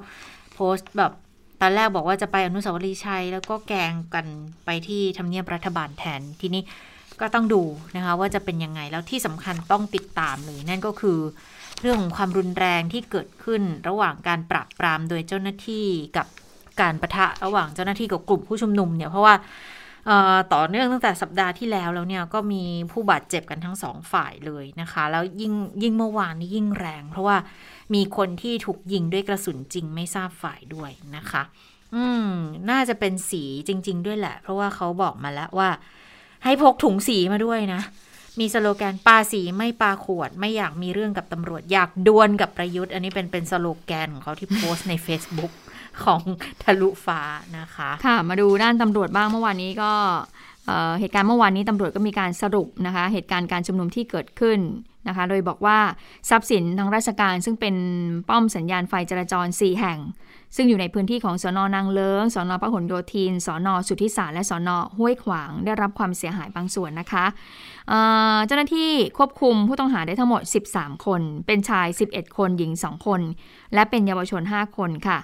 [0.54, 1.12] โพสต์แบบ
[1.60, 4.26] ตอนแรกบอกว่าจะไปอนุสาวรีย์ชัย แล้วก็แกงกัน
[4.64, 6.62] ไปที่ทำเนียบรัฐบาลแทนทีนี้
[7.20, 7.62] ก็ต้องดู
[7.96, 11.18] นะคะว่าจะเป็นยังไงแล้วที่สำคัญต้องติดตามเลยนั่นก็คือ
[11.80, 16.26] เรื่องของความรุนแรงที่เกิดขึ้นระหว่างการปราบปรามโดยเจ้าหน้าที่กับ
[16.80, 19.34] การประทะระหว่างเจ้าหน้าที่กับกลุ่มผู้ชุมนุมเนี่ยเพราะว่า
[20.54, 22.62] ต่อเนื่องตั้งแต่สัปดาห์ที่แล้วแล้วเนี่ยก็มี
[22.92, 25.52] ผู้บาดเจ็บกันทั้งสองฝ่ายเลยนะคะ แล้วยิ่ง
[25.82, 27.36] ยิ่งเมื่อวานนี้ยิ่งแรง เพราะว่า
[27.94, 31.42] มีคนที่ถูกยิงด้วยกระสุนจริงไม่ทราบฝ่ายด้วยนะคะ
[31.94, 32.30] อืม
[32.70, 35.68] น่าจะเป็นสีจริง ๆ ด้วยแหละ เพราะว่าเขาบอกมาแล้วว่า
[36.44, 37.82] ให้พกถุงสีมาด้วยนะ
[38.40, 45.52] มีสโลแกนปาสีไม่ปาขวด ไม่อยากมีเรื่องกับตำรวจ อยากดวลกับประยุทธ์ อันนี้เป็นเป็นสโลแกนของเขาที่โพสต์ใน Facebook
[46.04, 46.20] ของ
[46.62, 47.20] ทะลุฟ้า
[47.58, 49.92] นะคะ ค่ะ มาดูด้านตำรวจบ้างเมื่อวานนี้ก็
[51.00, 54.58] เหตุการณ์เมื่อวานนี้ตำรวจก็มีการสรุปนะคะ เหตุการณ์การชุมนุมที่เกิดขึ้น
[55.08, 55.78] นะคะ โดยบอกว่า
[56.30, 57.74] ทรัพย์สินทางราชการซึ่งเป็น
[58.28, 59.98] ป้อมสัญญาณไฟจราจร 4 แห่ง
[60.56, 67.24] ซึ่งอยู่ในพื้นที่ของสอนอนางเลิงสอนอพหลโยธินสอนอสุทธิสารและสอนอห้วยขวางได้รับความเสียหายบางส่วนนะคะ
[68.46, 70.42] เจ้าหน้าที่ควบคุมผู้ต้องหาได้ทั้งหมด
[70.74, 73.20] 13 คน เป็นชาย 11 คนหญิง 2 คน
[73.74, 75.18] และเป็นเยาวชน 5 คนค่ะ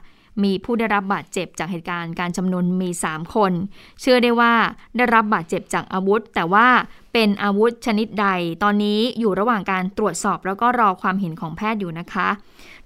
[0.44, 3.52] มีผู้ได้รับบาดเจ็บจากเหตุการณ์การจำนวนมี 3 คน
[4.00, 4.52] เชื่อได้ว่า
[4.96, 6.68] ได้รับบาดเจ็บจากอาวุธ แต่ว่า
[7.14, 8.26] เป็นอาวุธชนิดใด
[8.62, 12.28] ตอนนี้อยู่ระหว่างการตรวจสอบแล้วก็รอความเห็นของแพทย์อยู่นะคะ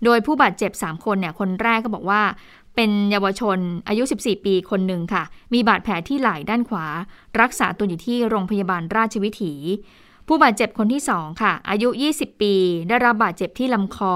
[0.05, 2.23] โดยผู้บาดเจ็บ 3 คนเนี่ยคนแรกก็บอกว่า
[2.77, 3.59] เป็นเยาวชน
[3.89, 5.23] อายุ 14 ปีคนหนึ่งค่ะ
[5.55, 6.87] มีบาดแผลที่ไหล่ด้านขวา
[7.41, 9.53] รักษาตัวอยู่ที่โรงพยาบาลราชวิถี
[10.29, 12.55] ผู้บาดเจ็บคนที่ 2 ค่ะ อายุ 20 ปี
[12.89, 14.15] ได้รับบาดเจ็บที่ลำคอ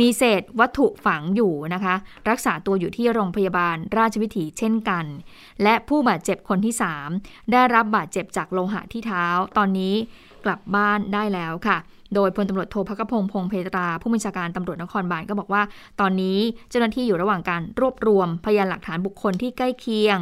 [0.00, 1.94] มีเศษวัตถุฝังอยู่นะคะ
[2.28, 5.04] รักษาตัวอยู่ที่โรงพยาบาลราชวิถีเช่นกัน
[5.62, 6.74] และผู้บาดเจ็บคนที่
[7.12, 9.24] 3 ได้รับบาดเจ็บจากโลหะที่เท้า
[9.56, 9.94] ตอนนี้
[10.44, 11.78] กลับบ้านได้แล้วค่ะ
[12.14, 15.62] โดยพลตำรวจโทพักพงษ์พงเพตรา ผู้บัญชาการตำรวจนครบาลก็บอกว่า
[16.00, 16.38] ตอนนี้
[16.70, 20.18] เจ้าหน้าที่อยู่ระหว่างการรวบรวมพยานหลักฐานบุคคลที่ใกล้เคียง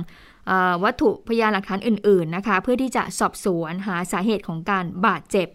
[0.85, 5.49] วัตถุพยานหลักฐานอื่น ๆนะคะ เพื่อที่จะสอบสวนหาสาเหตุของการบาดเจ็บ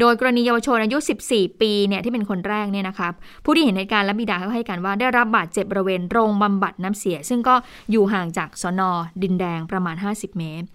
[0.00, 0.98] โดยกรณีเยาวชนอายุ
[1.28, 3.08] 14 ปีเนี่ยที่เป็นคนแรกเนี่ยนะคะ
[3.44, 7.54] ผู้ที่เห็นเหตุการณ์และบิดาเขาให้การว่าได้รับบาดเจ็บบริเวณโรงบำบัดน้ำเสีย ซึ่งก็
[7.90, 8.82] อยู่ห่างจากสน
[9.22, 10.66] ดินแดงประมาณ 50 เมตร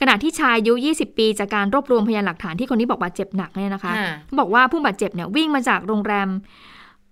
[0.00, 6.28] ขณะที่ชายอายุ 20 ปีจากการรวบรวมพยานหลักฐานที่คนนี้บอกบาดเจ็บหนักเนี่ยนะคะอ่าเขาบอกว่าผู้บาดเจ็บเนี่ยวิ่งมาจากโรงแรม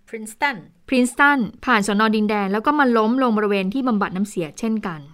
[0.08, 0.56] พรินสตัน
[0.88, 5.13] พรินสตันผ่านสนดินแดงแล้วก็มาล้มลงบริเวณที่บำบัดน้ำเสียเช่นกันอือืมมค่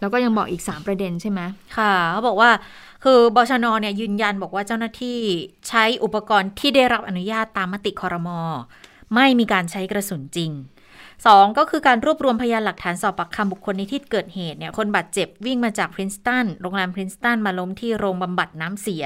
[0.00, 1.40] แล้วก็ยังบอกอีก 3 ประเด็นใช่ไหม
[1.76, 2.50] ค่ะเขาบอกว่า
[3.04, 5.18] คือบชนเนี่ยยืนยันบอกว่าเจ้าหน้าที่
[5.68, 8.40] ใช้อุปกรณ์ที่ได้รับอนุญาตตามมติคอรมอ
[9.14, 10.50] ไม่มีการใช้กระสุนจริง
[11.26, 19.04] สองก็คือการรวบรวมพยานหลักฐานสอบปากคำบุคคลในที่เกิดเหตุเนี่ยคนบาดเจ็บวิ่งมาจากพรินสตันโรงแรมพรินสตันมาล้มที่โรงบำบัดน้ำเสีย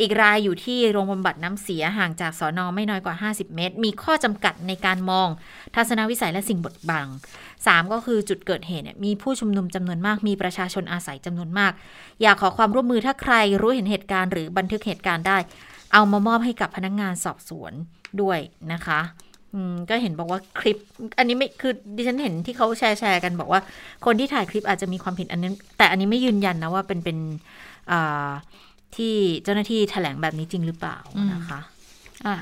[0.00, 5.28] อีกรายอยู่ที่โรงบำบัดน้ำเสียห่างจากสอนอไม่น้อยกว่า 50 เมตร มีข้อจำกัดในการมอง
[5.74, 7.06] ทัศนวิสัยและสิ่งบดบัง
[7.50, 11.72] 3 ก็คือจุดเกิดเหตุเนี่ยมีผู้ชุมนุมจำนวนมากมีประชาชนอาศัยจำนวนมาก
[12.22, 15.38] อยากขอความร่วมมือถ้าใครรู้เห็นเหตุการณ์หรือบันทึกเหตุการณ์ได้
[15.92, 17.72] เอามามอบให้กับพนักงานสอบสวน
[18.20, 18.38] ด้วย
[18.72, 19.00] นะคะ
[19.90, 20.78] ก็เห็นบอกว่าคลิป
[21.18, 23.60] อันนี้ไม่คือดิฉันเห็นที่เขาแชร์แชร์กันบอกว่า
[24.06, 27.18] คนที่ถ่ายคลิปอาจจะมีความผิดอันนี้แต่อันนี้ไม่ยืนยันนะว่าเป็นเป็น
[28.96, 30.96] ที่เจ้าหน้าที่แถลงแบบนี้จริงหรือเปล่า
[31.32, 31.60] นะคะ
[32.26, 32.34] อะ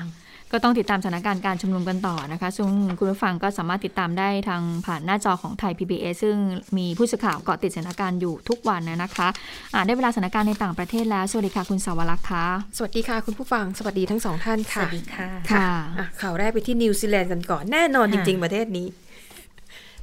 [0.51, 6.37] ก็ต้องติดตามสถานการณ์การชุมนุมกันต่อนะคะ ซึ่งคุณผู้ฟังก็สามารถติดตามได้ทางผ่านหน้าจอของไทย PBS ซึ่ง
[6.77, 9.27] มีผู้สื่อข่าวเกาะติดสถานการณ์อยู่ทุกวันนะคะ
[9.73, 12.45] อะได้เวลาสถานการณ์ในต่างประเทศแล้ว สวัสดีค่ะคุณสาวรักษ์ค่ะ
[12.77, 18.87] สวัสดีค่ะคุณผู้ฟัง สวัสดีทั้งสองท่านสค่ะวัสดีค่ะ ค่ะอะข่าวแรกไปที่นิวซีแลนด์กันก่อน แน่นอนจค่ะริง ๆ ประเทศนี้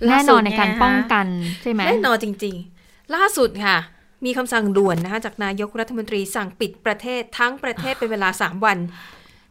[0.09, 1.27] แน่นอนในล่าการป้องกัน
[1.63, 3.77] ใช่ไหมสุดแน่นอนจริง ๆ ล่าสุดค่ะ
[4.25, 8.79] มีคำสั่งด่วนนะคะจากนายกรัฐมนตรีสั่งปิดประเทศทั้งประเทศเป็นเวลา 3 วัน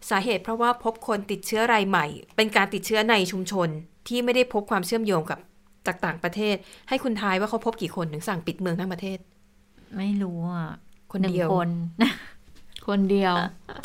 [0.09, 2.05] สาเหตุเพราะว่าพบคนติดเชื้อรายใหม่
[2.37, 3.69] เป็นการติดเชื้อในชุมชน
[4.07, 5.39] ที่ไม่ได้พบความเชื่อมโยงกับ
[5.87, 6.55] จากต่างประเทศ
[6.89, 9.17] ให้คุณทายว่าเขาพบกี่คนถึงสั่งปิดเมืองทั้งประเทศ
[9.97, 10.71] ไม่รู้อะ
[11.11, 11.69] คนหนึ่งเดียวคน
[12.87, 13.33] คนเดียว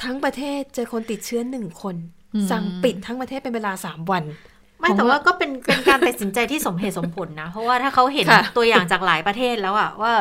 [0.03, 1.97] ทั้งประเทศเจอคนติดเชื้อหนึ่งคน
[2.35, 4.25] อืมสั่งปิดทั้งประเทศเป็นเวลา3วัน
[4.79, 10.13] ไม่แต่ว่าก็เป็นเป็นการตัดสินใจที่สมเหตุสมผลนะ เพราะว่าถ้าเขาเห็นค่ะตัวอย่างจากหลายประเทศแล้วอะว่า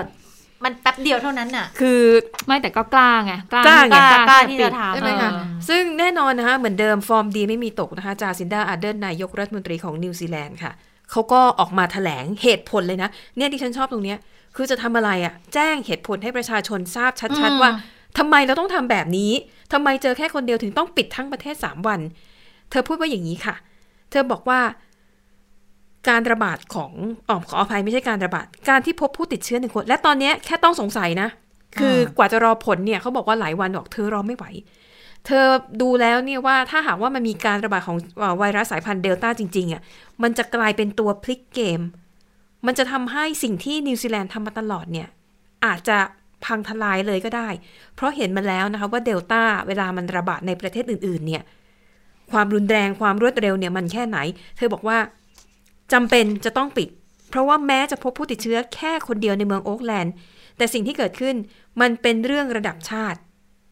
[0.63, 2.01] มันแป๊บเดียวเท่านั้นน่ะ คือ
[2.47, 10.71] ไม่แต่ก็กล้าไงกล้ากล้าไงกล้ากล้าที่ปิจะดทำใช่ไหมคะเออซึ่งแน่นอนนะคะเหมือนเดิมฟอร์มดีไม่มีตกนะคะจาซินดาอาร์เดนนายกรัฐมนตรีของนิวซีแลนด์ค่ะ
[11.11, 14.17] เขาก็ออกมาแถลงเหตุผลเลยนะ เนี่ยที่ฉันชอบตรงเนี้ย
[14.55, 17.71] คือจะทำอะไรอะ่ะ แจ้งเหตุผลให้ประชาชนทราบชัดอืมๆว่า
[18.17, 19.31] ทำไมเราต้องทำแบบนี้
[19.73, 21.99] ทำไมเจอแค่คนเดียวถึงต้องปิดทั้งประเทศ 3 วัน
[22.69, 23.55] เธอพูดว่าอย่างนี้ค่ะ
[24.11, 24.59] เธอบอกว่า
[26.09, 26.91] การระบาดของ
[27.29, 31.29] อ๋อขออภัยไม่ใช่การระบาด การที่พบผู้ติดเชื้อหนึ่งคน และตอนเนี้ยแค่ต้องสงสัยนะ
[31.79, 34.45] คือกว่าจะรอผลเนี่ยเขาบอกว่าหลายวันบอกเธอรอไม่ไหว
[35.25, 35.45] เธอ
[35.81, 39.81] ดูแล้วเนี่ยว่าถ้าหากว่ามันมีการระบาดของเอ่อไวรัสสายพันธุ์เดลต้าจริงๆอะ
[40.23, 41.81] มันจะกลายเป็นตัวพลิกเกม
[42.65, 45.07] มันจะทำให้สิ่งที่นิวซีแลนด์ทำมาตลอดเนี่ย
[45.65, 45.97] อาจจะ
[46.45, 47.49] พังทลายเลยก็ได้
[47.95, 51.43] เพราะเห็นมาแล้วนะคะว่าเดลต้าเวลามันระบาดในประเทศอื่น ๆ เนี่ย
[52.31, 54.17] ความรุนแรงความรวดเร็วเนี่ยมันแค่ไหน
[54.57, 54.97] เธอบอกว่า
[55.93, 56.89] จำเป็นจะต้องปิด
[57.29, 60.13] เพราะว่าแม้จะพบผู้ติดเชื้อแค่คนเดียวในเมืองโอ๊กแลนด์
[60.57, 61.35] แต่สิ่งที่เกิดขึ้น
[61.81, 63.19] มันเป็นเรื่องระดับชาติ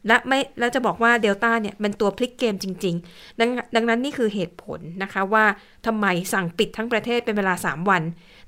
[0.08, 5.46] และไม่แล้วจะบอกว่าเดลต้าเนี่ยมันตัวพลิกเกมจริงๆดงดังนั้นนี่คือเหตุผลนะคะว่า
[5.86, 8.02] ทำไมสั่งปิดทั้งประเทศเป็นเวลา 3 วัน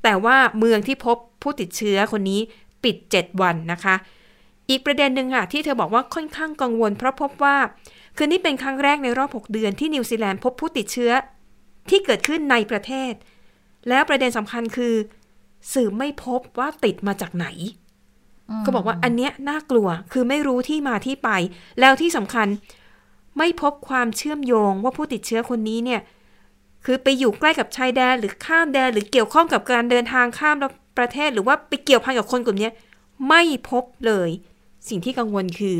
[0.03, 2.39] แต่ว่าเมืองที่พบผู้ติดเชื้อคนนี้
[2.83, 3.95] ปิด 7 วันนะคะ
[4.69, 7.57] อีกประเด็นหนึ่งค่ะที่เธอบอกว่าค่อนข้างกังวล เพราะพบว่า
[8.17, 11.11] คือนี่เป็นครั้งแรกในรอบ 6 เดือนที่นิวซีแลนด์พบผู้ติดเชื้อ
[11.89, 13.13] ที่เกิดขึ้นในประเทศ
[13.89, 14.93] แล้วประเด็นสำคัญคือ
[15.73, 17.47] สืบไม่พบว่าติดมาจากไหน
[18.65, 21.29] ก็บอกว่าอันเนี้ยน่ากลัวคือไม่รู้ที่มาที่ไป
[21.79, 22.47] แล้วที่สำคัญ
[23.37, 26.01] ไม่พบความเชื่อมโยงว่าผู้ติดเชื้อคนนี้เนี่ย
[26.85, 30.55] คือไปอยู่ใกล้กับชายแดนหรือข้ามแดนหรือเกี่ยวข้องกับการเดินทางข้าม
[30.97, 32.73] ประเทศ หรือว่าไปเกี่ยวพันกับคนกลุ่มเนี้ย
[33.29, 34.29] ไม่พบเลย
[34.89, 35.77] สิ่งที่กังวลคือ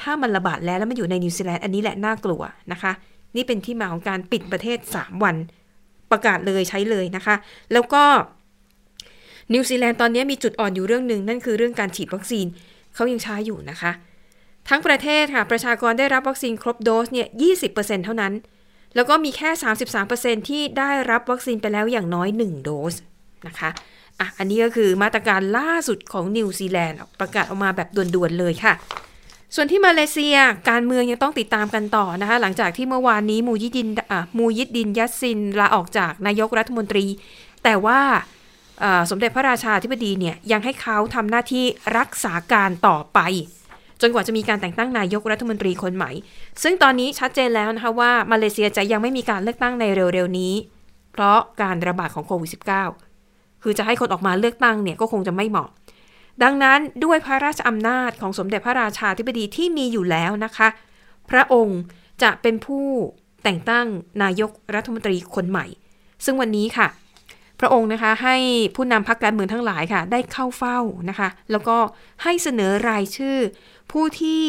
[0.00, 2.92] ถ้ามันระบาดแล้วแล้วมันอยู่ในนิวซีแลนด์อันนี้แหละน่ากลัวนะคะ
[3.36, 5.36] นี่เป็นที่มาของการปิดประเทศ 3 วัน
[6.12, 7.34] ประกาศเลยใช้เลยนะคะ
[7.72, 8.02] แล้วก็
[9.52, 12.46] นิวซีแลนด์ตอนนี้มีจุดอ่อนอยู่เรื่องหนึ่งนั่นคือเรื่องการฉีดวัคซีน
[12.94, 13.92] เขายังช้าอยู่นะคะ
[14.68, 17.28] ทั้งประเทศค่ะ ประชากรได้รับวัคซีนครบโดสเนี่ย
[17.66, 18.32] 20%เท่านั้น
[18.94, 19.50] แล้วก็มีแค่
[20.04, 22.94] 33%ที่ได้รับวัคซีนไปแล้วอย่างน้อย 1 โดส
[23.46, 23.70] นะคะ
[24.20, 28.72] อะอันนี้ก็คือมาตรการล่าสุดของนิวซีแลนด์ประกาศออกมาแบบด่วนๆเลยค่ะ
[29.54, 30.36] ส่วนที่มาเลเซีย
[30.70, 33.88] การเมืองยังต้องติดตามกันต่อนะคะ หลังจากที่เมื่อวานนี้มูยิดิน
[34.38, 37.06] มูยิดินยัสซินลาออกจากนายกรัฐมนตรี
[37.64, 38.00] แต่ว่า
[39.10, 41.64] สมเด็จพระราชาธิบดีเนี่ยยังให้เขาทำหน้าที่
[41.98, 43.18] รักษาการต่อไป
[44.00, 46.10] จนกว่าจะมีการแต่งตั้งนายกรัฐมนตรีคนใหม่
[46.62, 50.52] ซึ่งตอนนี้ชัดเจนแล้วนะคะว่ามาเลเซียจะยังไม่มีการเลือกตั้งในเร็วๆนี้
[51.12, 52.50] เพราะการระบาดของโควิด
[53.04, 55.68] -19 คือจะให้คนออกมาเลือกตั้งเนี่ยก็คงจะไม่เหมาะ
[56.42, 60.68] ดังนั้นด้วยพระราชอำนาจของสมเด็จพระราชาธิบดีที่มีอยู่แล้วนะคะ
[61.30, 61.80] พระองค์
[62.22, 62.86] จะเป็นผู้
[63.44, 63.86] แต่งตั้ง
[64.22, 65.66] นายกรัฐมนตรีคนใหม่
[66.24, 66.88] ซึ่งวันนี้ค่ะ
[67.60, 68.36] พระองค์นะคะให้
[68.76, 70.78] ผู้นำพรรคการเมืองทั้งหลายค่ะ ได้เข้าเฝ้า
[71.10, 71.76] นะคะ แล้วก็
[72.22, 73.36] ให้เสนอรายชื่อ
[73.92, 74.44] ผู้ที่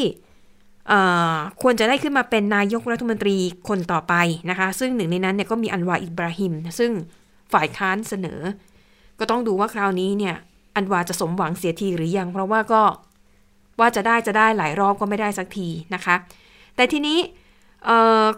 [1.61, 3.37] ควรจะได้ขึ้นมาเป็นนายกรัฐมนตรี
[3.67, 4.13] คนต่อไป
[4.49, 6.91] นะคะ ซึ่งหนึ่งในนั้นเนี่ยก็มีอันวาอิบราฮิม ซึ่ง
[7.53, 8.39] ฝ่ายค้านเสนอ
[9.19, 10.35] ก็ต้องดูว่าคราวนี้เนี่ย
[10.75, 12.83] อันวาจะสมหวังเสียทีหรือยัง เพราะว่าก็
[13.79, 16.15] ว่าจะได้จะได้หลายรอบก็ไม่ได้สักทีนะคะ
[16.75, 17.19] แต่ทีนี้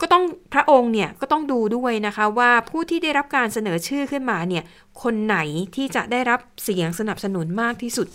[0.02, 0.24] ก็ต้อง
[0.54, 4.64] พระองค์เนี่ยก็ต้องดูด้วยนะคะว่าผู้ที่ได้รับการเสนอชื่อขึ้นมาเนี่ย
[5.02, 5.38] คนไหน
[5.76, 8.08] ที่จะได้รับเสียงสนับสนุนมากที่สุด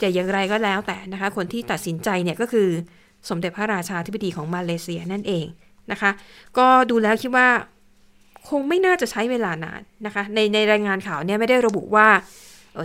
[0.00, 2.68] จะอย่างไรก็แล้วแต่นะคะ คนที่ตัดสินใจเนี่ยก็คือ
[3.28, 5.46] สมเด็จพระราชาธิบดีของมาเลเซียนั่นเอง
[5.90, 6.10] นะคะ
[6.58, 7.48] ก็ดูแล้วคิดว่า
[8.48, 12.08] คงไม่น่าจะใช้เวลานานนะคะ ในในรายงานข่าวเนี่ยไม่ได้ระบุว่า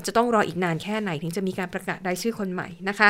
[0.07, 3.09] จะต้องรออีกนานแค่ไหนถึงจะมีการประกาศรายชื่อคนใหม่นะคะ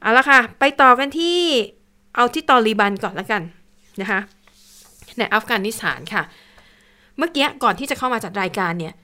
[0.00, 1.38] เอาละค่ะ ไปต่อกันที่
[2.16, 3.42] เอาที่ตอริบันก่อนละกัน
[4.00, 4.20] นะคะ
[5.18, 6.22] ในอัฟกานิสถานค่ะ
[7.18, 8.94] เมื่อกี้ก่อนที่จะเข้ามาจัดรายการเนี่ย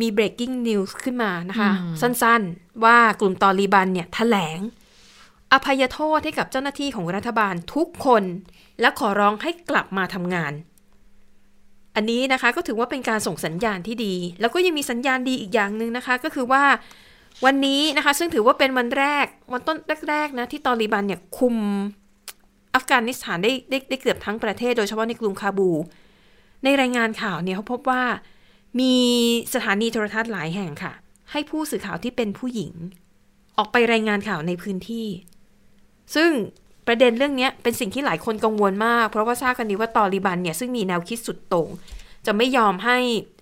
[0.00, 1.70] มี breaking news ขึ้นมานะคะ
[2.00, 4.60] สั้นๆ ว่ากลุ่มตอริบันเนี่ยแถลง
[5.52, 8.24] อภัยโทษให้กับเจ้าหน้าที่ของรัฐบาลทุกคน
[8.80, 10.52] และขอร้องให้กลับมาทำงาน
[11.96, 16.64] อันนี้นะคะก็ถือว่าเป็นการส่งสัญญาณที่ดี แล้วก็ยังมีสัญญาณดีอีกอย่างหนึ่งนะคะ ก็คือว่า
[17.44, 19.76] วันนี้นะคะ ซึ่งถือว่าเป็นวันแรกวันต้น
[20.08, 21.56] แรกๆนะที่ตอริบันเนี่ยคุม
[22.74, 25.70] อัฟกานิสถานได้ได้ได้เกือบทั้งประเทศ โดยเฉพาะในกรุงคาบู
[26.64, 28.02] ในรายงานข่าวเนี่ยเขาพบว่า
[28.80, 28.94] มี
[29.54, 30.92] สถานีโทรทัศน์หลายแห่งค่ะ
[31.32, 32.72] ให้ผู้สื่อข่าวที่เป็นผู้หญิง
[33.58, 35.06] ออกไปรายงานข่าวในพื้นที่
[36.14, 36.30] ซึ่ง
[36.86, 41.68] ประเด็นเรื่องนี้เป็นสิ่งที่หลายคนกังวลมาก เพราะว่าทราบกันดีว่าตอริบันเนี่ยซึ่งมีแนวคิดสุดโต่ง
[42.26, 42.98] จะไม่ยอมให้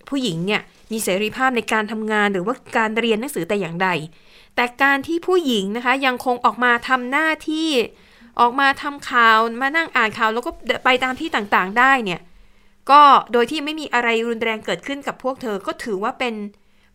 [0.09, 3.89] ผู้หญิงเนี่ยมีเสรีภาพในการทำงานหรือว่าการเรียนหนังสือแต่อย่างใด
[4.55, 7.69] แต่การที่ผู้หญิงนะคะยังคงออกมาทำหน้าที่
[8.39, 10.51] ออกมาทำข่าวมานั่งอ่านข่าว แล้วก็
[10.85, 12.21] ไปตามที่ต่างๆได้เนี่ย
[12.91, 16.33] ก็โดยที่ไม่มีอะไรรุนแรงเกิดขึ้นกับพวกเธอก็ถือว่าเป็น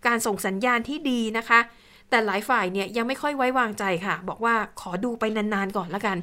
[0.07, 1.61] การส่งสัญญาณที่ดีนะคะ
[2.11, 6.17] แต่หลายฝ่ายเนี่ยยังไม่ค่อยไว้วางใจค่ะ บอกว่าขอดูไปนานๆก่อนละกัน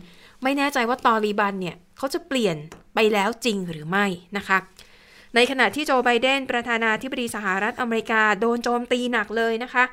[0.43, 2.55] ไม่แน่ใจว่าตอรีบันเนี่ยเขาจะเปลี่ยน
[2.95, 4.05] ไปแล้วจริงหรือไม่
[4.37, 4.57] นะคะ
[5.35, 9.83] ในขณะที่โจไบเดนประธานาธิบดีสหรัฐอเมริกาโดนโจมตีหนักเลยนะคะ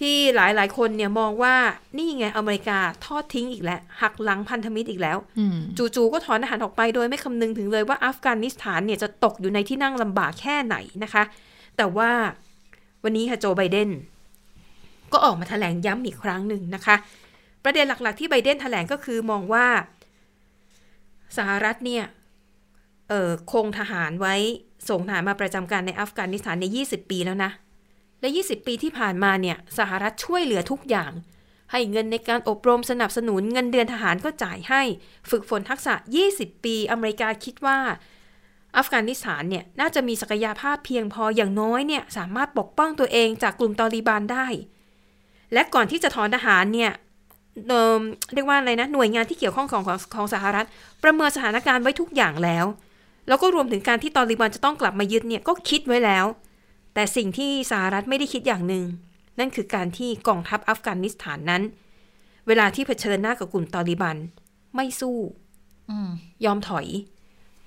[0.00, 1.54] ที่หลายๆ คนเนี่ยมองว่า
[1.98, 11.22] นี่ไงอเมริกาทอดทิ้งอีกแล้ว หักหลังพันธมิตรอีกแล้วอืมจู่ๆก็ถอนทหารออกไปโดยไม่คำนึงถึงเลยว่าอัฟกานิสถานเนี่ยจะตกอยู่ในที่นั่งลำบากแค่ไหนนะคะ
[11.76, 12.10] แต่ว่า
[13.04, 13.90] วันนี้ค่ะโจไบเดน
[15.12, 16.96] ก็ออกมาแถลงย้ำอีกครั้งหนึ่งนะคะ
[17.64, 19.66] ประเด็นหลักๆที่ไบเดนแถลงก็คือมองว่า
[21.36, 22.04] สหรัฐเนี่ย
[23.08, 24.34] เออคงทหารไว้
[24.88, 27.50] ส่งทหารมาประจำการในอัฟกานิสถานใน 20 ปีแล้วนะ
[28.20, 31.12] และ 20 ปีที่ผ่านมาเนี่ยสหรัฐช่วยเหลือทุกอย่าง
[31.72, 34.82] ให้เงินในการอบรมสนับสนุนเงินเดือนทหารก็จ่ายให้
[35.30, 35.94] ฝึกฝนทักษะ
[36.30, 37.78] 20 ปี อเมริกาคิดว่า
[38.76, 44.46] อัฟกานิสถานเนี่ยน่าจะมีศักยภาพเพียงพออย่างน้อยเนี่ยสามารถปกป้องตัวเองจากกลุ่มตอริบานได้
[45.52, 46.92] และก่อนที่จะถอนทหารเนี่ย
[47.68, 48.00] เอ่อ
[48.34, 50.66] เรียกว่าอะไรนะหน่วยงานที่เกี่ยวข้องของของของสหรัฐ
[51.02, 52.66] ประเมินสถานการณ์ไว้ทุกอย่างแล้ว
[53.28, 56.26] แล้วก็รวมถึงการที่ตอริบันจะต้องกลับมายึดเนี่ยก็คิดไว้แล้ว
[56.94, 58.84] แต่สิ่งที่สหรัฐไม่ได้คิดอย่างหนึ่ง
[59.38, 61.62] นั่นคือการที่กองทัพอัฟกานิสถานนั้น
[62.46, 64.16] เวลาที่เผชิญหน้ากับกลุ่มตอริบัน
[64.76, 65.16] ไม่สู้
[65.90, 65.92] อ
[66.44, 66.86] ยอมถอย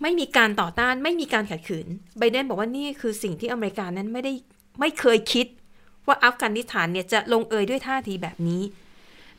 [0.02, 4.34] ไม่มีการต่อต้าน ไม่มีการขัดขืนไบเดนบอกว่านี่คือสิ่งที่อเมริกานั้นไม่ได้
[4.80, 5.48] ไม่เคยคิด
[6.08, 8.62] ว่าอัฟกานิสถานเนี่ยจะลงเอยด้วยท่าทีแบบนี้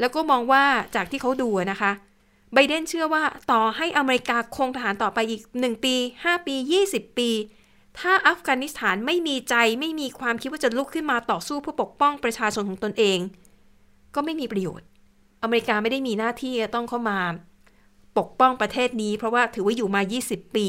[0.00, 1.92] แล้วก็มองว่าจากที่เขาดูนะคะ
[2.54, 5.94] ไบเดนเชื่อว่าต่อให้อเมริกาคงทหารต่อไปอีก 1 ปี
[6.24, 6.54] 5 ปี
[6.86, 7.30] 20 ปี
[7.98, 13.18] ถ้าอัฟกานิสถานไม่มีใจไม่มีความคิดว่าจะลุกขึ้นมาต่อสู้เพื่อปกป้องประชาชนของตนเอง
[14.14, 14.86] ก็ไม่มีประโยชน์
[15.42, 17.18] อเมริกาไม่ได้มีหน้าที่ต้องเข้ามา
[18.18, 20.68] ปกป้องประเทศนี้ เพราะว่าถือว่าอยู่มา 20 ปี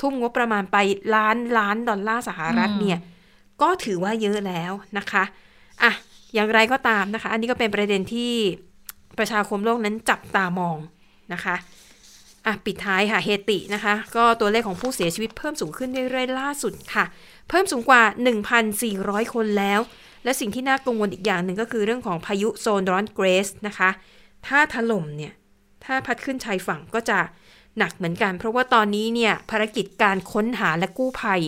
[0.00, 0.76] ทุ่มงบประมาณไป
[1.14, 2.98] ล้านล้านดอลลาร์สหรัฐเนี่ย
[3.62, 5.24] ก็ถือว่าเยอะแล้วนะคะ
[5.82, 5.92] อะ
[6.34, 8.32] อย่างไรก็ตามนะคะ อันนี้ก็เป็นประเด็นที่
[9.18, 10.76] ประชาคมโลกนั้นจับตามอง
[11.32, 11.56] นะคะ
[12.46, 17.04] อะปิดท้ายค่ะเฮตินะคะ ก็ตัวเลขของผู้เสียชีวิตเพิ่มสูงขึ้นเรื่อยๆล่าสุดค่ะ
[17.48, 18.02] เพิ่มสูงกว่า
[18.68, 19.80] 1,400 คนแล้ว
[20.24, 23.90] และสิ่งที่น่ากังวลอีกอย่างหนึ่งก็คือเรื่องของพายุโซนร้อนเกรสนะคะ
[24.46, 25.32] ถ้าถล่มเนี่ย
[25.84, 27.18] ถ้าพัดขึ้นชายฝั่งก็จะ
[27.78, 31.42] หนักเหมือนกัน เพราะว่าตอนนี้เนี่ยภารกิจการค้นหาและกู้ภัย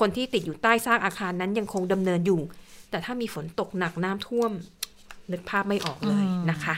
[0.00, 2.40] คนที่ติดอยู่ใต้ซากอาคารนั้นยังคงดำเนินอยู่
[2.90, 4.50] แต่ถ้ามีฝนตกหนักน้ำท่วม
[5.32, 6.74] นึกภาพไม่ออกเลยนะคะ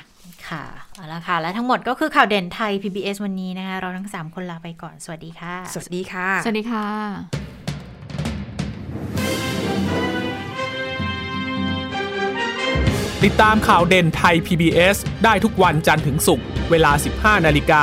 [0.49, 6.87] ค่ะเอาละค่ะ และทั้งหมดก็คือข่าวเด่นไทย PBS วันนี้นะคะ เราทั้ง 3 คนลาไปก่อน สวัสดีค่ะ สวัสดีค่ะ สวัสดีค่ะ
[13.25, 16.93] ติดตามข่าวเด่นไทย PBS ได้ทุกวันจันทร์ถึงศุกร์เวลา
[17.41, 17.83] 15 นาฬิกา